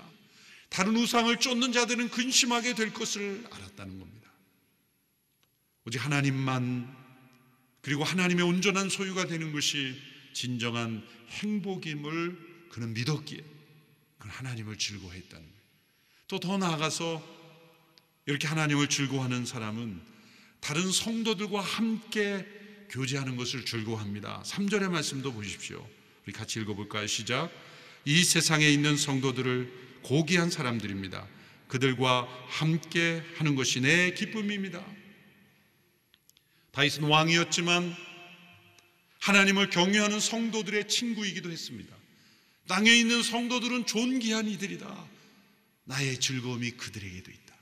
[0.70, 4.27] 다른 우상을 쫓는 자들은 근심하게 될 것을 알았다는 겁니다.
[5.88, 6.94] 오직 하나님만
[7.80, 9.96] 그리고 하나님의 온전한 소유가 되는 것이
[10.34, 13.40] 진정한 행복임을 그는 믿었기에
[14.18, 15.58] 그는 하나님을 즐거워했다는 거예요.
[16.28, 17.26] 또 더 나아가서
[18.26, 20.02] 이렇게 하나님을 즐거워하는 사람은
[20.60, 22.46] 다른 성도들과 함께
[22.90, 24.44] 교제하는 것을 즐거워합니다.
[24.46, 25.88] 3절의 말씀도 보십시오.
[26.26, 27.08] 우리 같이 읽어볼까요?
[27.08, 27.50] 시작.
[28.04, 31.26] 이 세상에 있는 성도들을 고귀한 사람들입니다.
[31.70, 34.84] 그들과 함께 하는 것이 내 기쁨입니다.
[36.78, 37.96] 다윗은 왕이었지만
[39.22, 41.96] 하나님을 경외하는 성도들의 친구이기도 했습니다.
[42.68, 45.08] 땅에 있는 성도들은 존귀한 이들이다.
[45.86, 47.56] 나의 즐거움이 그들에게도 있다.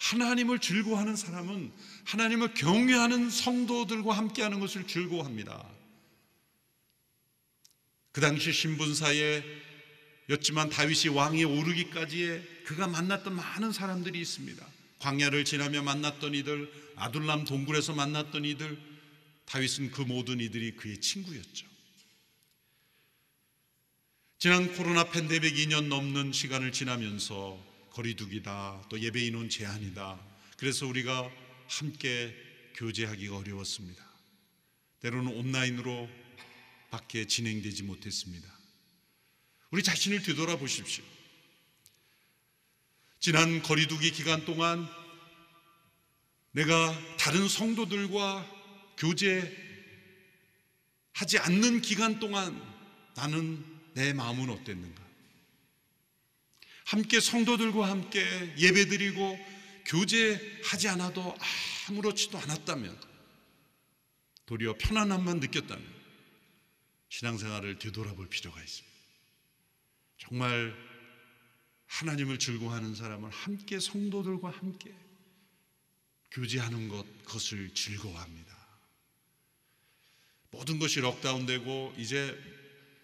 [0.00, 1.70] 하나님을 즐거워하는 사람은
[2.06, 5.64] 하나님을 경외하는 성도들과 함께하는 것을 즐거워합니다.
[8.10, 9.44] 그 당시 신분사에
[10.30, 14.66] 였지만 다윗이 왕이 오르기까지에 그가 만났던 많은 사람들이 있습니다.
[14.98, 18.78] 광야를 지나며 만났던 이들, 아둘람 동굴에서 만났던 이들,
[19.46, 21.66] 다윗은 그 모든 이들이 그의 친구였죠.
[24.38, 30.20] 지난 코로나 팬데믹 2년 넘는 시간을 지나면서 거리두기다, 또 예배 인원 제한이다.
[30.56, 31.30] 그래서 우리가
[31.68, 32.34] 함께
[32.74, 34.04] 교제하기가 어려웠습니다.
[35.00, 36.08] 때로는 온라인으로
[36.90, 38.48] 밖에 진행되지 못했습니다.
[39.70, 41.04] 우리 자신을 되돌아 보십시오.
[43.18, 44.86] 지난 거리두기 기간 동안
[46.54, 48.48] 내가 다른 성도들과
[48.96, 49.50] 교제하지
[51.40, 52.62] 않는 기간 동안
[53.16, 53.64] 나는
[53.94, 55.02] 내 마음은 어땠는가?
[56.86, 59.38] 함께 성도들과 함께 예배드리고
[59.86, 61.36] 교제하지 않아도
[61.88, 63.00] 아무렇지도 않았다면
[64.46, 65.84] 도리어 편안함만 느꼈다면
[67.08, 68.94] 신앙생활을 되돌아볼 필요가 있습니다.
[70.18, 70.72] 정말
[71.86, 74.94] 하나님을 즐거워하는 사람은 함께 성도들과 함께
[76.34, 78.52] 교제하는 것 그것을 즐거워합니다.
[80.50, 82.36] 모든 것이 럭다운되고 이제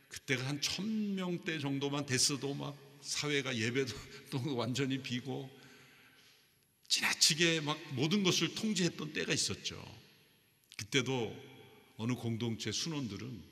[0.08, 3.94] 그때가 한 천 명대 정도만 됐어도 막 사회가 예배도
[4.30, 5.48] 또 완전히 비고
[6.88, 9.80] 지나치게 막 모든 것을 통제했던 때가 있었죠.
[10.76, 11.50] 그때도
[11.98, 13.44] 어느 공동체 순원들은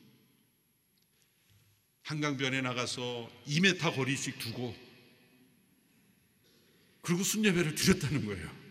[2.03, 4.75] 한강변에 나가서 2m 거리씩 두고
[7.03, 8.68] 그리고 순예배를 드렸다는 거예요.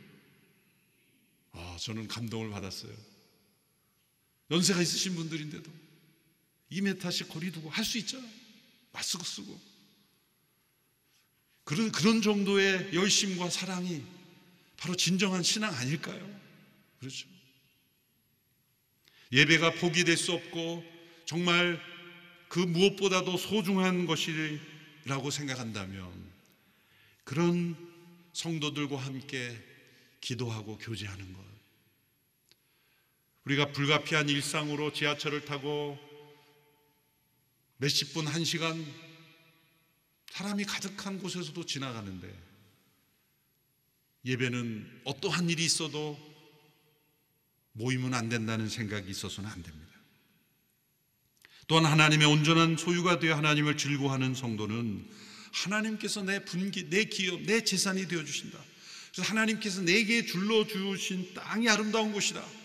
[1.57, 2.95] 아, 저는 감동을 받았어요.
[4.51, 5.71] 연세가 있으신 분들인데도
[6.71, 8.29] 2m씩 거리 두고 할 수 있잖아요.
[8.91, 9.59] 마스크 쓰고.
[11.63, 14.03] 그런, 그런 정도의 열심과 사랑이
[14.77, 16.39] 바로 진정한 신앙 아닐까요?
[16.99, 17.27] 그렇죠.
[19.31, 20.83] 예배가 포기될 수 없고
[21.25, 21.79] 정말
[22.47, 26.31] 그 무엇보다도 소중한 것이라고 생각한다면
[27.25, 27.75] 그런
[28.31, 29.61] 성도들과 함께
[30.21, 31.46] 기도하고 교제하는 것.
[33.47, 35.97] 우리가 불가피한 일상으로 지하철을 타고
[37.77, 38.85] 몇십 분, 한 시간
[40.31, 42.27] 사람이 가득한 곳에서도 지나가는데
[44.25, 46.19] 예배는 어떠한 일이 있어도
[47.71, 49.93] 모이면 안 된다는 생각이 있어서는 안 됩니다.
[51.67, 55.09] 또한 하나님의 온전한 소유가 되어 하나님을 즐거워하는 성도는
[55.53, 58.59] 하나님께서 내 분기, 내 기업, 내 재산이 되어 주신다.
[59.13, 62.56] 그래서 하나님께서 내게 줄러 주신 땅이 아름다운 곳이다.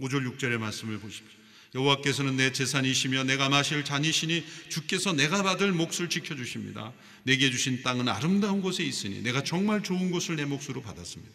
[0.00, 1.44] 5절 6절의 말씀을 보십시오.
[1.74, 6.92] 여호와께서는 내 재산이시며 내가 마실 잔이시니 주께서 내가 받을 몫을 지켜 주십니다.
[7.24, 11.32] 내게 주신 땅은 아름다운 곳에 있으니 내가 정말 좋은 곳을 내 몫으로 받았습니다.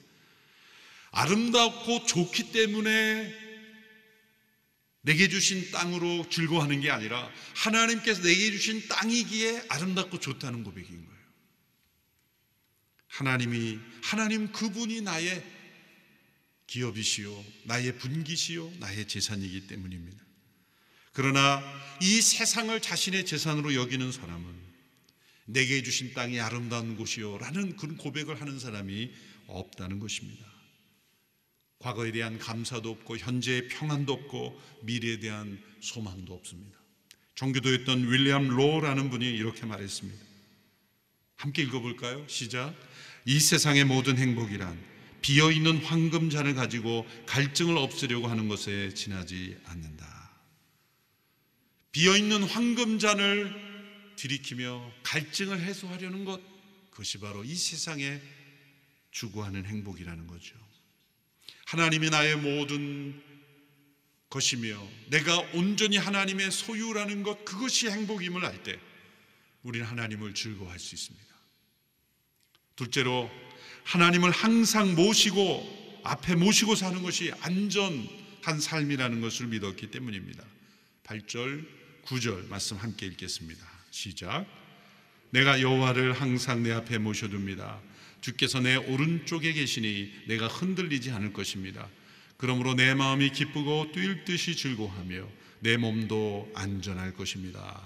[1.11, 3.49] 아름답고 좋기 때문에
[5.01, 11.19] 내게 주신 땅으로 즐거워하는 게 아니라 하나님께서 내게 주신 땅이기에 아름답고 좋다는 고백인 거예요.
[13.07, 15.43] 하나님이 하나님 그분이 나의
[16.69, 20.23] 기업이시요 나의 분기시요 나의 재산이기 때문입니다.
[21.13, 21.63] 그러나
[21.99, 24.69] 이 세상을 자신의 재산으로 여기는 사람은
[25.45, 29.11] 내게 주신 땅이 아름다운 곳이요 라는 그런 고백을 하는 사람이
[29.47, 30.45] 없다는 것입니다.
[31.79, 36.77] 과거에 대한 감사도 없고 현재의 평안도 없고 미래에 대한 소망도 없습니다.
[37.33, 40.23] 종교도였던 윌리엄 로라는 분이 이렇게 말했습니다.
[41.37, 42.27] 함께 읽어볼까요?
[42.27, 42.75] 시작.
[43.25, 44.88] 이 세상의 모든 행복이란
[45.21, 50.31] 비어 있는 황금 잔을 가지고 갈증을 없애려고 하는 것에 지나지 않는다.
[51.91, 53.53] 비어 있는 황금 잔을
[54.15, 56.41] 들이키며 갈증을 해소하려는 것
[56.91, 58.21] 그것이 바로 이 세상에
[59.11, 60.55] 추구하는 행복이라는 거죠.
[61.65, 63.21] 하나님이 나의 모든
[64.29, 68.79] 것이며 내가 온전히 하나님의 소유라는 것 그것이 행복임을 알 때
[69.63, 71.27] 우리는 하나님을 즐거워할 수 있습니다.
[72.75, 73.29] 둘째로
[73.83, 80.43] 하나님을 항상 모시고 앞에 모시고 사는 것이 안전한 삶이라는 것을 믿었기 때문입니다.
[81.03, 81.65] 8절,
[82.05, 83.65] 9절 말씀 함께 읽겠습니다.
[83.91, 84.45] 시작.
[85.31, 87.79] 내가 여호와를 항상 내 앞에 모셔둡니다.
[88.21, 91.87] 주께서 내 오른쪽에 계시니 내가 흔들리지 않을 것입니다.
[92.37, 95.27] 그러므로 내 마음이 기쁘고 뛸 듯이 즐거워하며
[95.59, 97.81] 내 몸도 안전할 것입니다.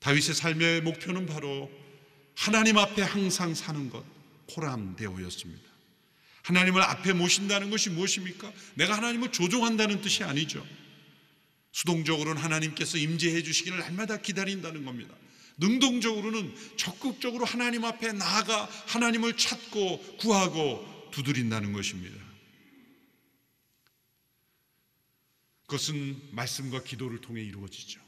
[0.00, 1.70] 다윗의 삶의 목표는 바로
[2.36, 4.04] 하나님 앞에 항상 사는 것,
[4.52, 5.68] 포람대오였습니다.
[6.42, 8.52] 하나님을 앞에 모신다는 것이 무엇입니까?
[8.74, 10.66] 내가 하나님을 조종한다는 뜻이 아니죠.
[11.72, 15.14] 수동적으로는 하나님께서 임재해 주시기를 날마다 기다린다는 겁니다.
[15.58, 22.16] 능동적으로는 적극적으로 하나님 앞에 나아가 하나님을 찾고 구하고 두드린다는 것입니다.
[25.66, 28.00] 그것은 말씀과 기도를 통해 이루어지죠.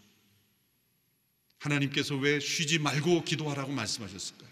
[1.58, 4.49] 하나님께서 왜 쉬지 말고 기도하라고 말씀하셨을까요?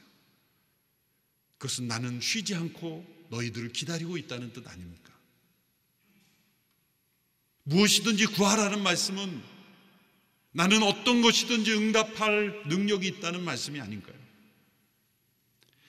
[1.59, 5.13] 그것은 나는 쉬지 않고 너희들을 기다리고 있다는 뜻 아닙니까?
[7.65, 9.43] 무엇이든지 구하라는 말씀은
[10.53, 14.17] 나는 어떤 것이든지 응답할 능력이 있다는 말씀이 아닌가요?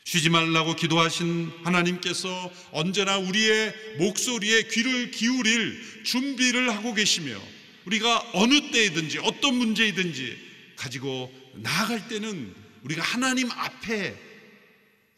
[0.04, 7.40] 쉬지 말라고 기도하신 하나님께서 언제나 우리의 목소리에 귀를 기울일 준비를 하고 계시며
[7.86, 14.29] 우리가 어느 때이든지 어떤 문제이든지 가지고 나아갈 때는 우리가 하나님 앞에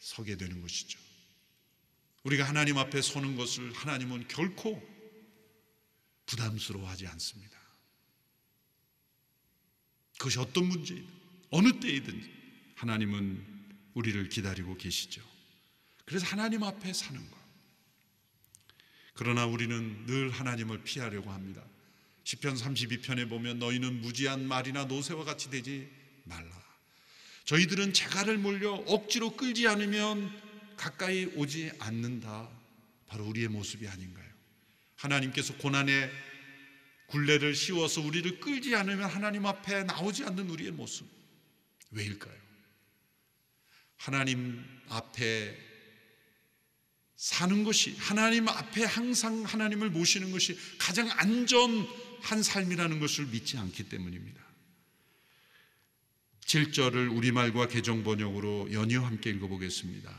[0.02, 1.00] 서게 되는 것이죠.
[2.24, 4.82] 우리가 하나님 앞에 서는 것을 하나님은 결코
[6.26, 7.58] 부담스러워하지 않습니다.
[10.18, 11.08] 그것이 어떤 문제이든
[11.52, 13.46] 어느 때이든 하나님은
[13.94, 15.22] 우리를 기다리고 계시죠.
[16.06, 17.38] 그래서 하나님 앞에 사는 것.
[19.14, 21.64] 그러나 우리는 늘 하나님을 피하려고 합니다.
[22.24, 25.92] 시편 32편에 보면 너희는 무지한 말이나 노새와 같이 되지
[26.24, 26.71] 말라.
[27.46, 30.32] 저희들은 재갈을 몰려 억지로 끌지 않으면
[30.78, 32.50] 가까이 오지 않는다.
[33.08, 34.30] 바로 우리의 모습이 아닌가요?
[34.96, 36.10] 하나님께서 고난의
[37.08, 41.06] 굴레를 씌워서 우리를 끌지 않으면 하나님 앞에 나오지 않는 우리의 모습.
[41.92, 42.40] 왜일까요?
[43.98, 45.58] 하나님 앞에
[47.18, 54.42] 사는 것이 하나님 앞에 항상 하나님을 모시는 것이 가장 안전한 삶이라는 것을 믿지 않기 때문입니다.
[56.52, 60.14] 7절을 우리말과 개정 번역으로 연이어 함께 읽어보겠습니다.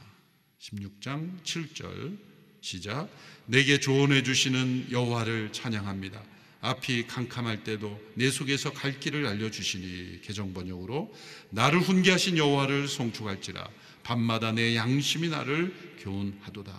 [0.61, 2.16] 16장 7절
[2.62, 3.11] 시작.
[3.45, 6.25] 내게 조언해 주시는 여호와를 찬양합니다.
[6.62, 11.14] 앞이 캄캄할 때도 내 속에서 갈 길을 알려 주시니 개정 번역으로
[11.51, 13.68] 나를 훈계하신 여호와를 송축할지라
[14.03, 16.73] 밤마다 내 양심이 나를 교훈하도다.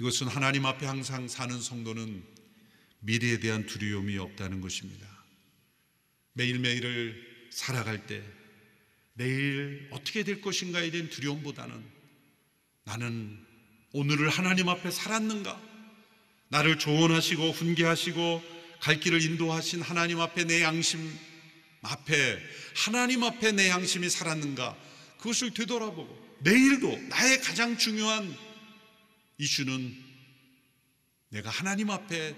[0.00, 2.24] 이것은 하나님 앞에 항상 사는 성도는
[3.00, 5.06] 미래에 대한 두려움이 없다는 것입니다.
[6.32, 8.22] 매일매일을 살아갈 때
[9.14, 11.84] 내일 어떻게 될 것인가에 대한 두려움보다는
[12.84, 13.44] 나는
[13.92, 15.60] 오늘을 하나님 앞에 살았는가?
[16.48, 20.98] 나를 조언하시고 훈계하시고 갈 길을 인도하신 하나님 앞에 내 양심
[21.82, 22.38] 앞에
[22.74, 24.76] 하나님 앞에 내 양심이 살았는가?
[25.18, 28.34] 그것을 되돌아보고 내일도 나의 가장 중요한
[29.38, 30.04] 이슈는
[31.30, 32.34] 내가 하나님 앞에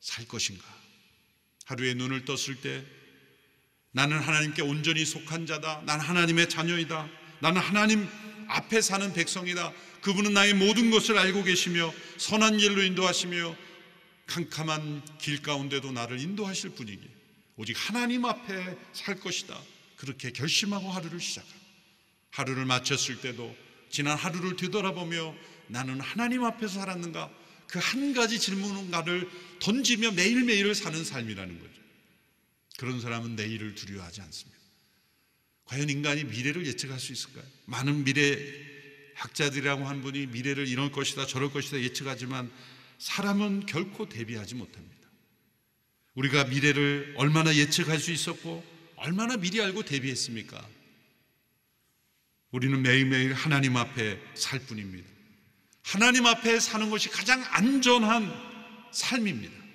[0.00, 0.64] 살 것인가?
[1.66, 2.84] 하루에 눈을 떴을 때
[3.96, 5.80] 나는 하나님께 온전히 속한 자다.
[5.86, 7.08] 나는 하나님의 자녀이다.
[7.40, 8.06] 나는 하나님
[8.46, 9.72] 앞에 사는 백성이다.
[10.02, 13.56] 그분은 나의 모든 것을 알고 계시며 선한 길로 인도하시며
[14.26, 17.08] 캄캄한 길 가운데도 나를 인도하실 분이기
[17.56, 19.58] 오직 하나님 앞에 살 것이다.
[19.96, 21.66] 그렇게 결심하고 하루를 시작합니다.
[22.32, 23.56] 하루를 마쳤을 때도
[23.88, 25.34] 지난 하루를 되돌아보며
[25.68, 27.30] 나는 하나님 앞에서 살았는가?
[27.66, 29.28] 그 한 가지 질문가를
[29.60, 31.85] 던지며 매일매일을 사는 삶이라는 거죠.
[32.76, 34.56] 그런 사람은 내일을 두려워하지 않습니다.
[35.64, 37.44] 과연 인간이 미래를 예측할 수 있을까요?
[37.64, 38.38] 많은 미래
[39.14, 42.50] 학자들이라고 한 분이 미래를 이럴 것이다 저럴 것이다 예측하지만
[42.98, 44.96] 사람은 결코 대비하지 못합니다.
[46.14, 48.64] 우리가 미래를 얼마나 예측할 수 있었고
[48.96, 50.66] 얼마나 미리 알고 대비했습니까?
[52.52, 55.08] 우리는 매일매일 하나님 앞에 살 뿐입니다.
[55.82, 58.32] 하나님 앞에 사는 것이 가장 안전한
[58.92, 59.65] 삶입니다.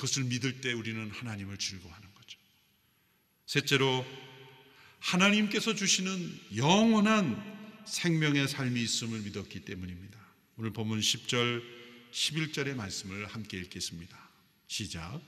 [0.00, 2.38] 그것을 믿을 때 우리는 하나님을 즐거워하는 거죠.
[3.46, 4.06] 셋째로
[4.98, 7.42] 하나님께서 주시는 영원한
[7.86, 10.18] 생명의 삶이 있음을 믿었기 때문입니다.
[10.56, 11.62] 오늘 본문 10절,
[12.12, 14.18] 11절의 말씀을 함께 읽겠습니다.
[14.68, 15.20] 시작.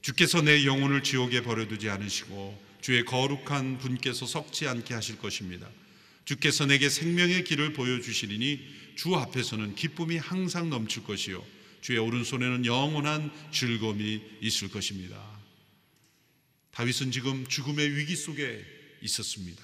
[0.00, 5.68] 주께서 내 영혼을 지옥에 버려두지 않으시고 주의 거룩한 분께서 썩지 않게 하실 것입니다.
[6.24, 11.44] 주께서 내게 생명의 길을 보여주시리니 주 앞에서는 기쁨이 항상 넘칠 것이요
[11.84, 15.22] 주의 오른손에는 영원한 즐거움이 있을 것입니다.
[16.70, 18.64] 다윗은 지금 죽음의 위기 속에
[19.02, 19.62] 있었습니다.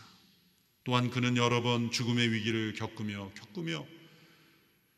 [0.84, 3.86] 또한 그는 여러 번 죽음의 위기를 겪으며 겪으며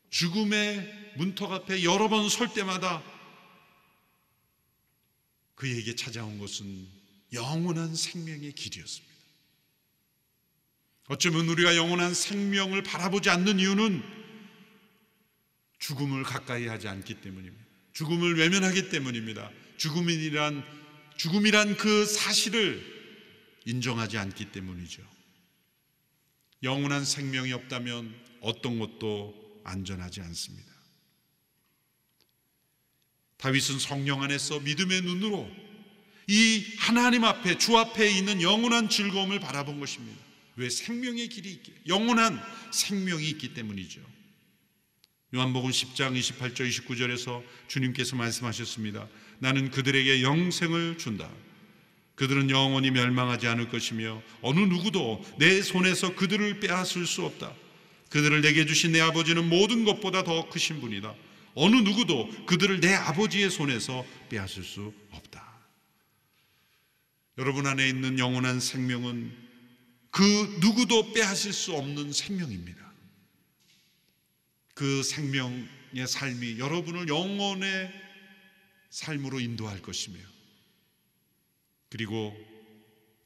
[0.09, 3.01] 죽음의 문턱 앞에 여러 번 설 때마다
[5.55, 6.89] 그에게 찾아온 것은
[7.31, 9.15] 영원한 생명의 길이었습니다.
[11.07, 14.22] 어쩌면 우리가 영원한 생명을 바라보지 않는 이유는
[15.83, 17.65] 죽음을 가까이 하지 않기 때문입니다.
[17.91, 19.51] 죽음을 외면하기 때문입니다.
[19.75, 20.63] 죽음이란
[21.17, 22.81] 죽음이란 그 사실을
[23.65, 25.03] 인정하지 않기 때문이죠.
[26.63, 30.71] 영원한 생명이 없다면 어떤 것도 안전하지 않습니다.
[33.35, 35.51] 다윗은 성령 안에서 믿음의 눈으로
[36.29, 40.21] 이 하나님 앞에 주 앞에 있는 영원한 즐거움을 바라본 것입니다.
[40.55, 44.22] 왜 생명의 길이 있기 영원한 생명이 있기 때문이죠.
[45.35, 49.07] 요한복음 10장 28절 29절에서 주님께서 말씀하셨습니다.
[49.39, 51.27] 나는 그들에게 영생을 준다.
[52.13, 57.51] 그들은 영원히 멸망하지 않을 것이며 어느 누구도 내 손에서 그들을 빼앗을 수 없다.
[58.11, 61.15] 그들을 내게 주신 내 아버지는 모든 것보다 더 크신 분이다.
[61.55, 65.43] 어느 누구도 그들을 내 아버지의 손에서 빼앗을 수 없다.
[67.39, 69.35] 여러분 안에 있는 영원한 생명은
[70.11, 70.21] 그
[70.61, 72.82] 누구도 빼앗을 수 없는 생명입니다.
[74.73, 77.91] 그 생명의 삶이 여러분을 영원의
[78.89, 80.19] 삶으로 인도할 것이며
[81.89, 82.35] 그리고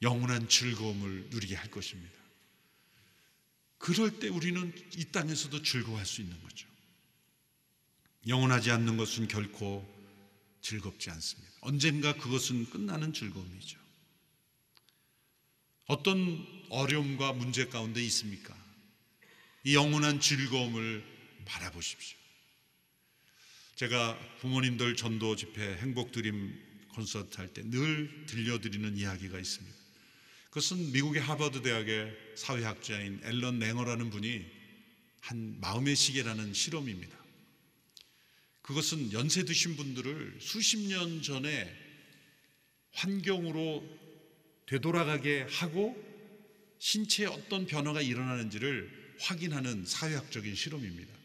[0.02, 2.18] 영원한 즐거움을 누리게 할 것입니다.
[3.78, 6.68] 그럴 때 우리는 이 땅에서도 즐거워할 수 있는 거죠.
[8.26, 9.86] 영원하지 않는 것은 결코
[10.60, 11.54] 즐겁지 않습니다.
[11.60, 13.78] 언젠가 그것은 끝나는 즐거움이죠.
[15.86, 18.54] 어떤 어려움과 문제 가운데 있습니까?
[19.64, 21.17] 이 영원한 즐거움을
[21.48, 22.16] 바라보십시오.
[23.76, 29.76] 제가 부모님들 전도 집회 행복드림 콘서트 할 때 늘 들려드리는 이야기가 있습니다.
[30.50, 34.44] 그것은 미국의 하버드 대학의 사회학자인 앨런 랭어라는 분이
[35.20, 37.16] 한 마음의 시계라는 실험입니다.
[38.62, 41.72] 그것은 연세 드신 분들을 수십 년 전에
[42.92, 43.84] 환경으로
[44.66, 45.96] 되돌아가게 하고
[46.78, 51.17] 신체에 어떤 변화가 일어나는지를 확인하는 사회학적인 실험입니다.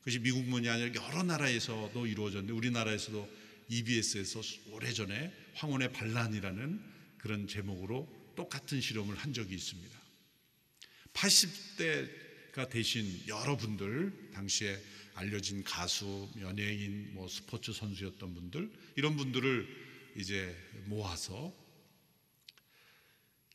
[0.00, 3.28] 그것이 미국만이 아니라 여러 나라에서도 이루어졌는데 우리나라에서도
[3.68, 4.40] EBS에서
[4.70, 6.80] 오래전에 황혼의 반란이라는
[7.18, 10.00] 그런 제목으로 똑같은 실험을 한 적이 있습니다.
[11.12, 14.78] 80대가 되신 여러분들 당시에
[15.14, 19.68] 알려진 가수, 연예인, 뭐 스포츠 선수였던 분들 이런 분들을
[20.16, 21.54] 이제 모아서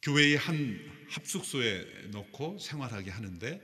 [0.03, 3.59] 교회의 한 합숙소에 넣고 생활하게 하는데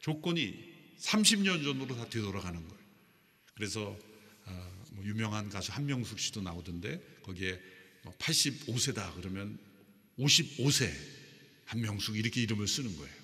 [0.00, 0.73] 조건이
[1.04, 2.84] 30년 전으로 다 되돌아가는 거예요.
[3.54, 3.98] 그래서
[4.46, 7.60] 어, 뭐 유명한 가수 한명숙 씨도 나오던데 거기에
[8.18, 9.58] 85세다 그러면
[10.18, 10.92] 55세
[11.66, 13.14] 한명숙 이렇게 이름을 쓰는 거예요.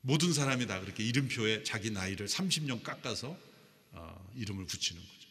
[0.00, 3.38] 모든 사람이 다 그렇게 이름표에 자기 나이를 30년 깎아서
[3.92, 5.28] 어, 이름을 붙이는 거죠.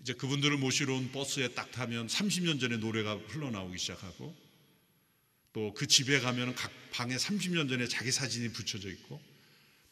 [0.00, 4.36] 이제 그분들을 모시러 온 버스에 딱 타면 30년 전에 노래가 흘러나오기 시작하고
[5.54, 9.33] 또 그 집에 가면 각 방에 30년 전에 자기 사진이 붙여져 있고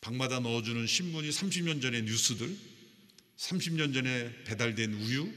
[0.03, 2.55] 방마다 넣어주는 신문이 30년 전의 뉴스들,
[3.39, 5.33] 30년 전에 배달된 우유,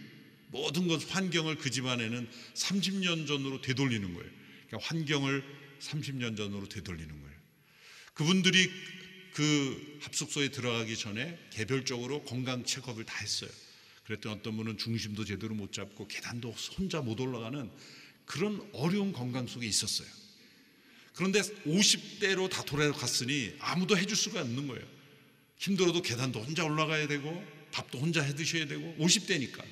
[0.47, 4.31] 모든 것 환경을 그 집안에는 30년 전으로 되돌리는 거예요.
[4.67, 5.43] 그러니까 환경을
[5.79, 7.35] 30년 전으로 되돌리는 거예요.
[8.15, 8.71] 그분들이
[9.33, 13.51] 그 합숙소에 들어가기 전에 개별적으로 건강 체크업을 다 했어요.
[14.05, 17.69] 그랬더니 어떤 분은 중심도 제대로 못 잡고 계단도 혼자 못 올라가는
[18.25, 20.07] 그런 어려운 건강 속에 있었어요.
[21.15, 24.85] 그런데 50대로 다 돌아갔으니 아무도 해줄 수가 없는 거예요.
[25.57, 29.63] 힘들어도 계단도 혼자 올라가야 되고 밥도 혼자 해 드셔야 되고 50대니까.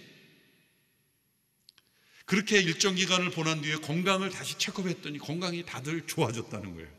[2.26, 6.90] 그렇게 일정 기간을 보낸 뒤에 건강을 다시 체크했더니 건강이 다들 좋아졌다는 거예요.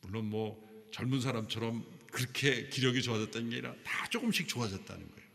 [0.00, 5.28] 물론 뭐 젊은 사람처럼 그렇게 기력이 좋아졌다는 게 아니라 다 조금씩 좋아졌다는 거예요.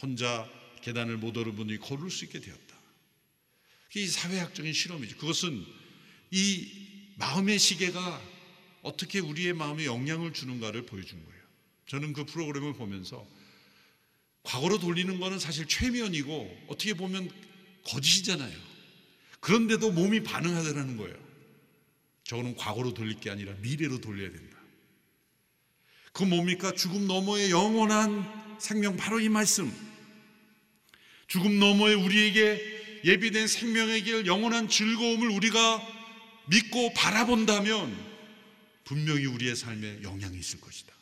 [0.00, 0.50] 혼자
[0.82, 2.80] 계단을 못 오른 분이 걸을 수 있게 되었다.
[3.94, 5.18] 이 사회학적인 실험이죠.
[5.18, 5.64] 그것은
[6.32, 6.81] 이
[7.16, 8.20] 마음의 시계가
[8.82, 11.42] 어떻게 우리의 마음에 영향을 주는가를 보여준 거예요.
[11.86, 13.26] 저는 그 프로그램을 보면서
[14.42, 17.30] 과거로 돌리는 거는 사실 최면이고 어떻게 보면
[17.84, 18.56] 거짓이잖아요.
[19.40, 21.16] 그런데도 몸이 반응하더라는 거예요.
[22.24, 24.58] 저거는 과거로 돌릴 게 아니라 미래로 돌려야 된다.
[26.12, 26.72] 그 뭡니까?
[26.72, 29.72] 죽음 너머의 영원한 생명 바로 이 말씀.
[31.26, 36.01] 죽음 너머에 우리에게 예비된 생명의 길 영원한 즐거움을 우리가
[36.46, 38.12] 믿고 바라본다면
[38.84, 40.92] 분명히 우리의 삶에 영향이 있을 것이다.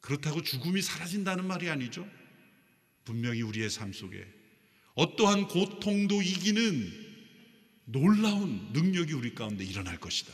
[0.00, 2.08] 그렇다고 죽음이 사라진다는 말이 아니죠.
[3.04, 4.26] 분명히 우리의 삶 속에
[4.94, 7.06] 어떠한 고통도 이기는
[7.84, 10.32] 놀라운 능력이 우리 가운데 일어날 것이다.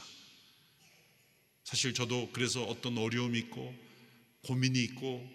[1.64, 3.74] 사실 저도 그래서 어떤 어려움이 있고
[4.42, 5.26] 고민이 있고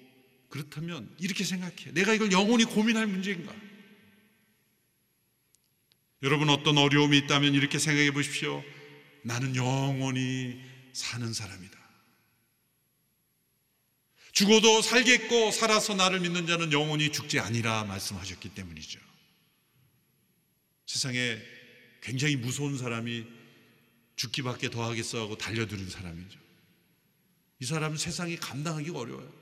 [0.49, 1.91] 그렇다면 이렇게 생각해.
[1.93, 3.55] 내가 이걸 영원히 고민할 문제인가?
[6.21, 8.63] 여러분 어떤 어려움이 있다면 이렇게 생각해 보십시오.
[9.23, 10.59] 나는 영원히
[10.93, 11.79] 사는 사람이다.
[14.31, 18.99] 죽어도 살겠고 살아서 나를 믿는 자는 영원히 죽지 아니라 말씀하셨기 때문이죠.
[20.85, 21.37] 세상에
[22.01, 23.25] 굉장히 무서운 사람이
[24.15, 26.39] 죽기밖에 더 하겠어 하고 달려드는 사람이죠.
[27.61, 29.39] 이 사람은 세상이 감당하기 어려워요.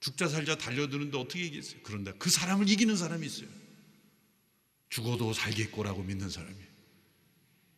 [0.00, 1.80] 죽자 살자 달려드는데 어떻게 이기겠어요?
[1.84, 3.61] 그런데 그 사람을 이기는 사람이 있어요.
[4.92, 6.54] 죽어도 살겠고라고 믿는 사람이.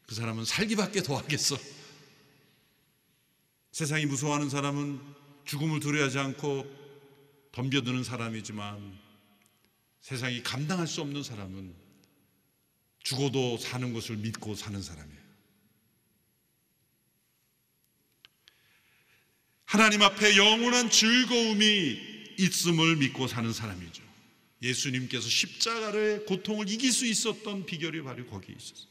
[0.09, 1.57] 그 사람은 살기밖에 더 하겠어.
[3.71, 5.01] 세상이 무서워하는 사람은
[5.45, 6.67] 죽음을 두려워하지 않고
[7.53, 8.99] 덤벼드는 사람이지만
[10.01, 11.73] 세상이 감당할 수 없는 사람은
[13.05, 15.23] 죽어도 사는 것을 믿고 사는 사람이에요.
[19.67, 24.04] 하나님 앞에 영원한 즐거움이 있음을 믿고 사는 사람이죠.
[24.63, 28.89] 예수님께서 십자가의 고통을 이길 수 있었던 비결이 바로 거기에 있었어요.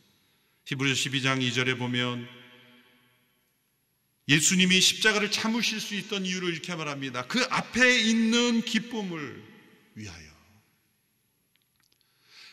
[0.65, 2.27] 히브리서 12장 2절에 보면
[4.27, 7.27] 예수님이 십자가를 참으실 수 있던 이유를 이렇게 말합니다.
[7.27, 9.43] 그 앞에 있는 기쁨을
[9.95, 10.33] 위하여.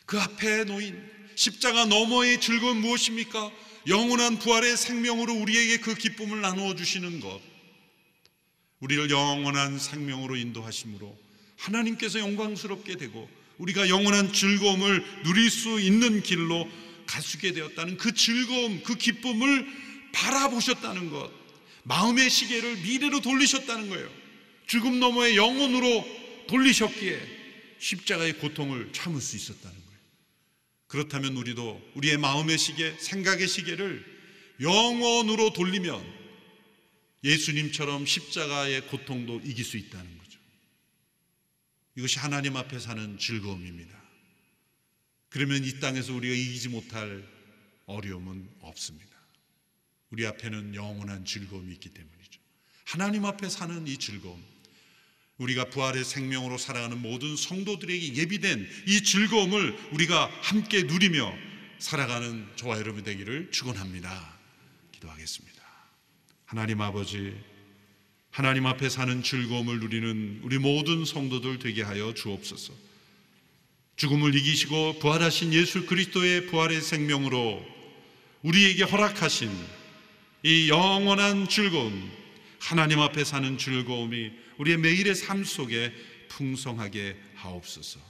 [0.07, 1.01] 그 앞에 놓인
[1.37, 3.53] 십자가 너머의 즐거움 무엇입니까?
[3.87, 7.41] 영원한 부활의 생명으로 우리에게 그 기쁨을 나누어 주시는 것.
[8.81, 11.17] 우리를 영원한 생명으로 인도하심으로
[11.61, 16.69] 하나님께서 영광스럽게 되고 우리가 영원한 즐거움을 누릴 수 있는 길로
[17.41, 19.67] 있게 되었다는 그 즐거움, 그 기쁨을
[20.13, 21.33] 바라보셨다는 것.
[21.83, 24.09] 마음의 시계를 미래로 돌리셨다는 거예요.
[24.67, 26.07] 죽음 너머의 영혼으로
[26.47, 27.39] 돌리셨기에
[27.79, 30.01] 십자가의 고통을 참을 수 있었다는 거예요.
[30.87, 34.05] 그렇다면 우리도 우리의 마음의 시계, 생각의 시계를
[34.61, 36.21] 영원으로 돌리면
[37.25, 40.20] 예수님처럼 십자가의 고통도 이길 수 있다는 거죠.
[42.01, 43.95] 이것이 하나님 앞에 사는 즐거움입니다.
[45.29, 47.23] 그러면 이 땅에서 우리가 이기지 못할
[47.85, 49.11] 어려움은 없습니다.
[50.09, 52.41] 우리 앞에는 영원한 즐거움이 있기 때문이죠.
[52.87, 54.43] 하나님 앞에 사는 이 즐거움,
[55.37, 61.33] 우리가 부활의 생명으로 살아가는 모든 성도들에게 예비된 이 즐거움을 우리가 함께 누리며
[61.79, 64.39] 살아가는 저와 여러분 되기를 축원합니다.
[64.93, 65.63] 기도하겠습니다.
[66.47, 67.39] 하나님 아버지,
[68.31, 72.73] 하나님 앞에 사는 즐거움을 누리는 우리 모든 성도들 되게 하여 주옵소서.
[73.97, 77.63] 죽음을 이기시고 부활하신 예수 그리스도의 부활의 생명으로
[78.43, 79.51] 우리에게 허락하신
[80.43, 82.11] 이 영원한 즐거움,
[82.59, 85.93] 하나님 앞에 사는 즐거움이 우리의 매일의 삶 속에
[86.29, 88.01] 풍성하게 하옵소서.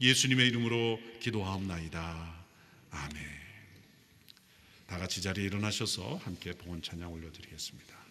[0.00, 2.44] 예수님의 이름으로 기도하옵나이다.
[2.90, 3.34] 아멘.
[4.86, 8.03] 다 같이 자리에 일어나셔서 함께 봉헌 찬양 올려드리겠습니다.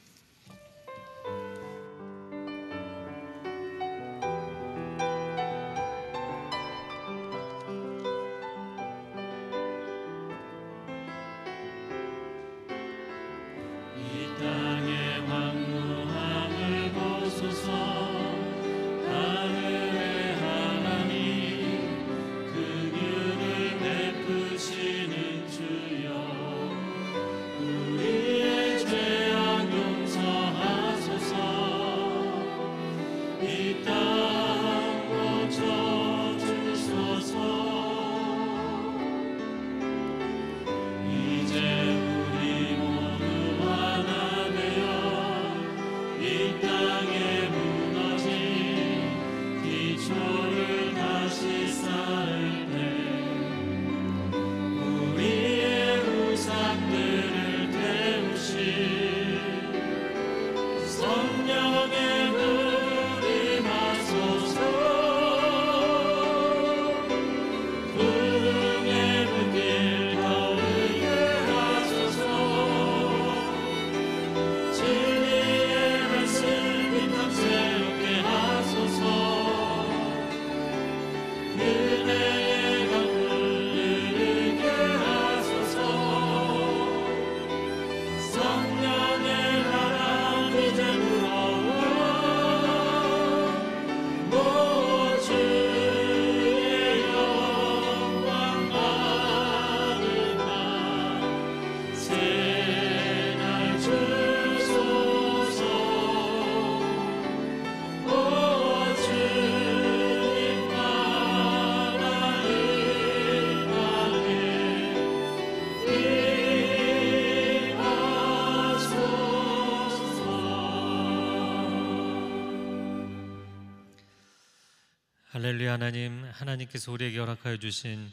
[125.62, 128.12] 하나님, 하나님께서 우리에게 허락하여 주신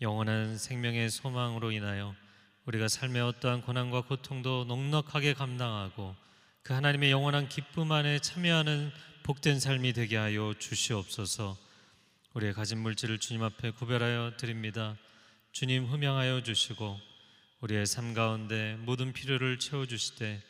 [0.00, 2.14] 영원한 생명의 소망으로 인하여
[2.64, 6.16] 우리가 삶의 어떠한 고난과 고통도 넉넉하게 감당하고
[6.62, 8.90] 그 하나님의 영원한 기쁨 안에 참여하는
[9.22, 11.56] 복된 삶이 되게 하여 주시옵소서.
[12.34, 14.96] 우리의 가진 물질을 주님 앞에 구별하여 드립니다.
[15.52, 16.98] 주님 흠양하여 주시고
[17.60, 20.42] 우리의 삶 가운데 모든 필요를 채워 주시되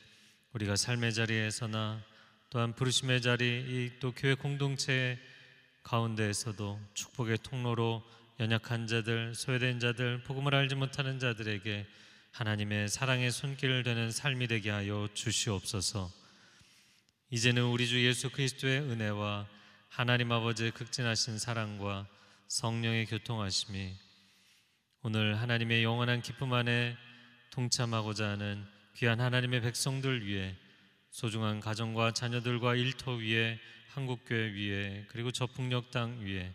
[0.55, 2.03] 우리가 삶의 자리에서나
[2.49, 5.18] 또한 부르심의 자리 이 또 교회 공동체
[5.83, 8.03] 가운데에서도 축복의 통로로
[8.39, 11.87] 연약한 자들, 소외된 자들, 복음을 알지 못하는 자들에게
[12.33, 16.11] 하나님의 사랑의 손길을 되는 삶이 되게 하여 주시옵소서.
[17.31, 19.47] 이제는 우리 주 예수 그리스도의 은혜와
[19.89, 22.07] 하나님 아버지의 극진하신 사랑과
[22.49, 23.95] 성령의 교통하심이
[25.03, 26.97] 오늘 하나님의 영원한 기쁨 안에
[27.51, 28.64] 동참하고자 하는
[28.97, 30.57] 귀한 하나님의 백성들 위해
[31.11, 33.59] 소중한 가정과 자녀들과 일터 위에
[33.89, 36.55] 한국교회 위에 그리고 저 북녘 땅 위에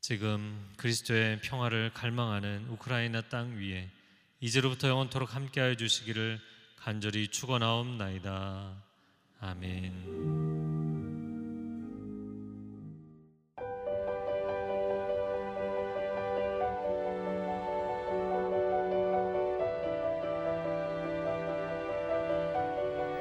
[0.00, 3.90] 지금 그리스도의 평화를 갈망하는 우크라이나 땅 위에
[4.40, 6.40] 이제로부터 영원토록 함께하여 주시기를
[6.76, 8.84] 간절히 축원하옵나이다.
[9.40, 10.85] 아멘.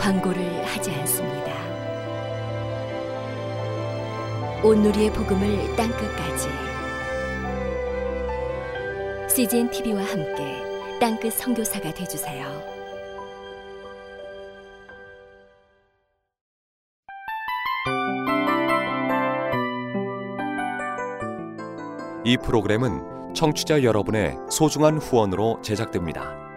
[0.00, 1.52] 광고를 하지 않습니다.
[4.64, 6.48] 온누리의 복음을 땅끝까지
[9.34, 10.64] CGN TV와 함께
[10.98, 12.46] 땅끝 선교사가 되주세요.
[22.24, 26.49] 이 프로그램은 청취자 여러분의 소중한 후원으로 제작됩니다.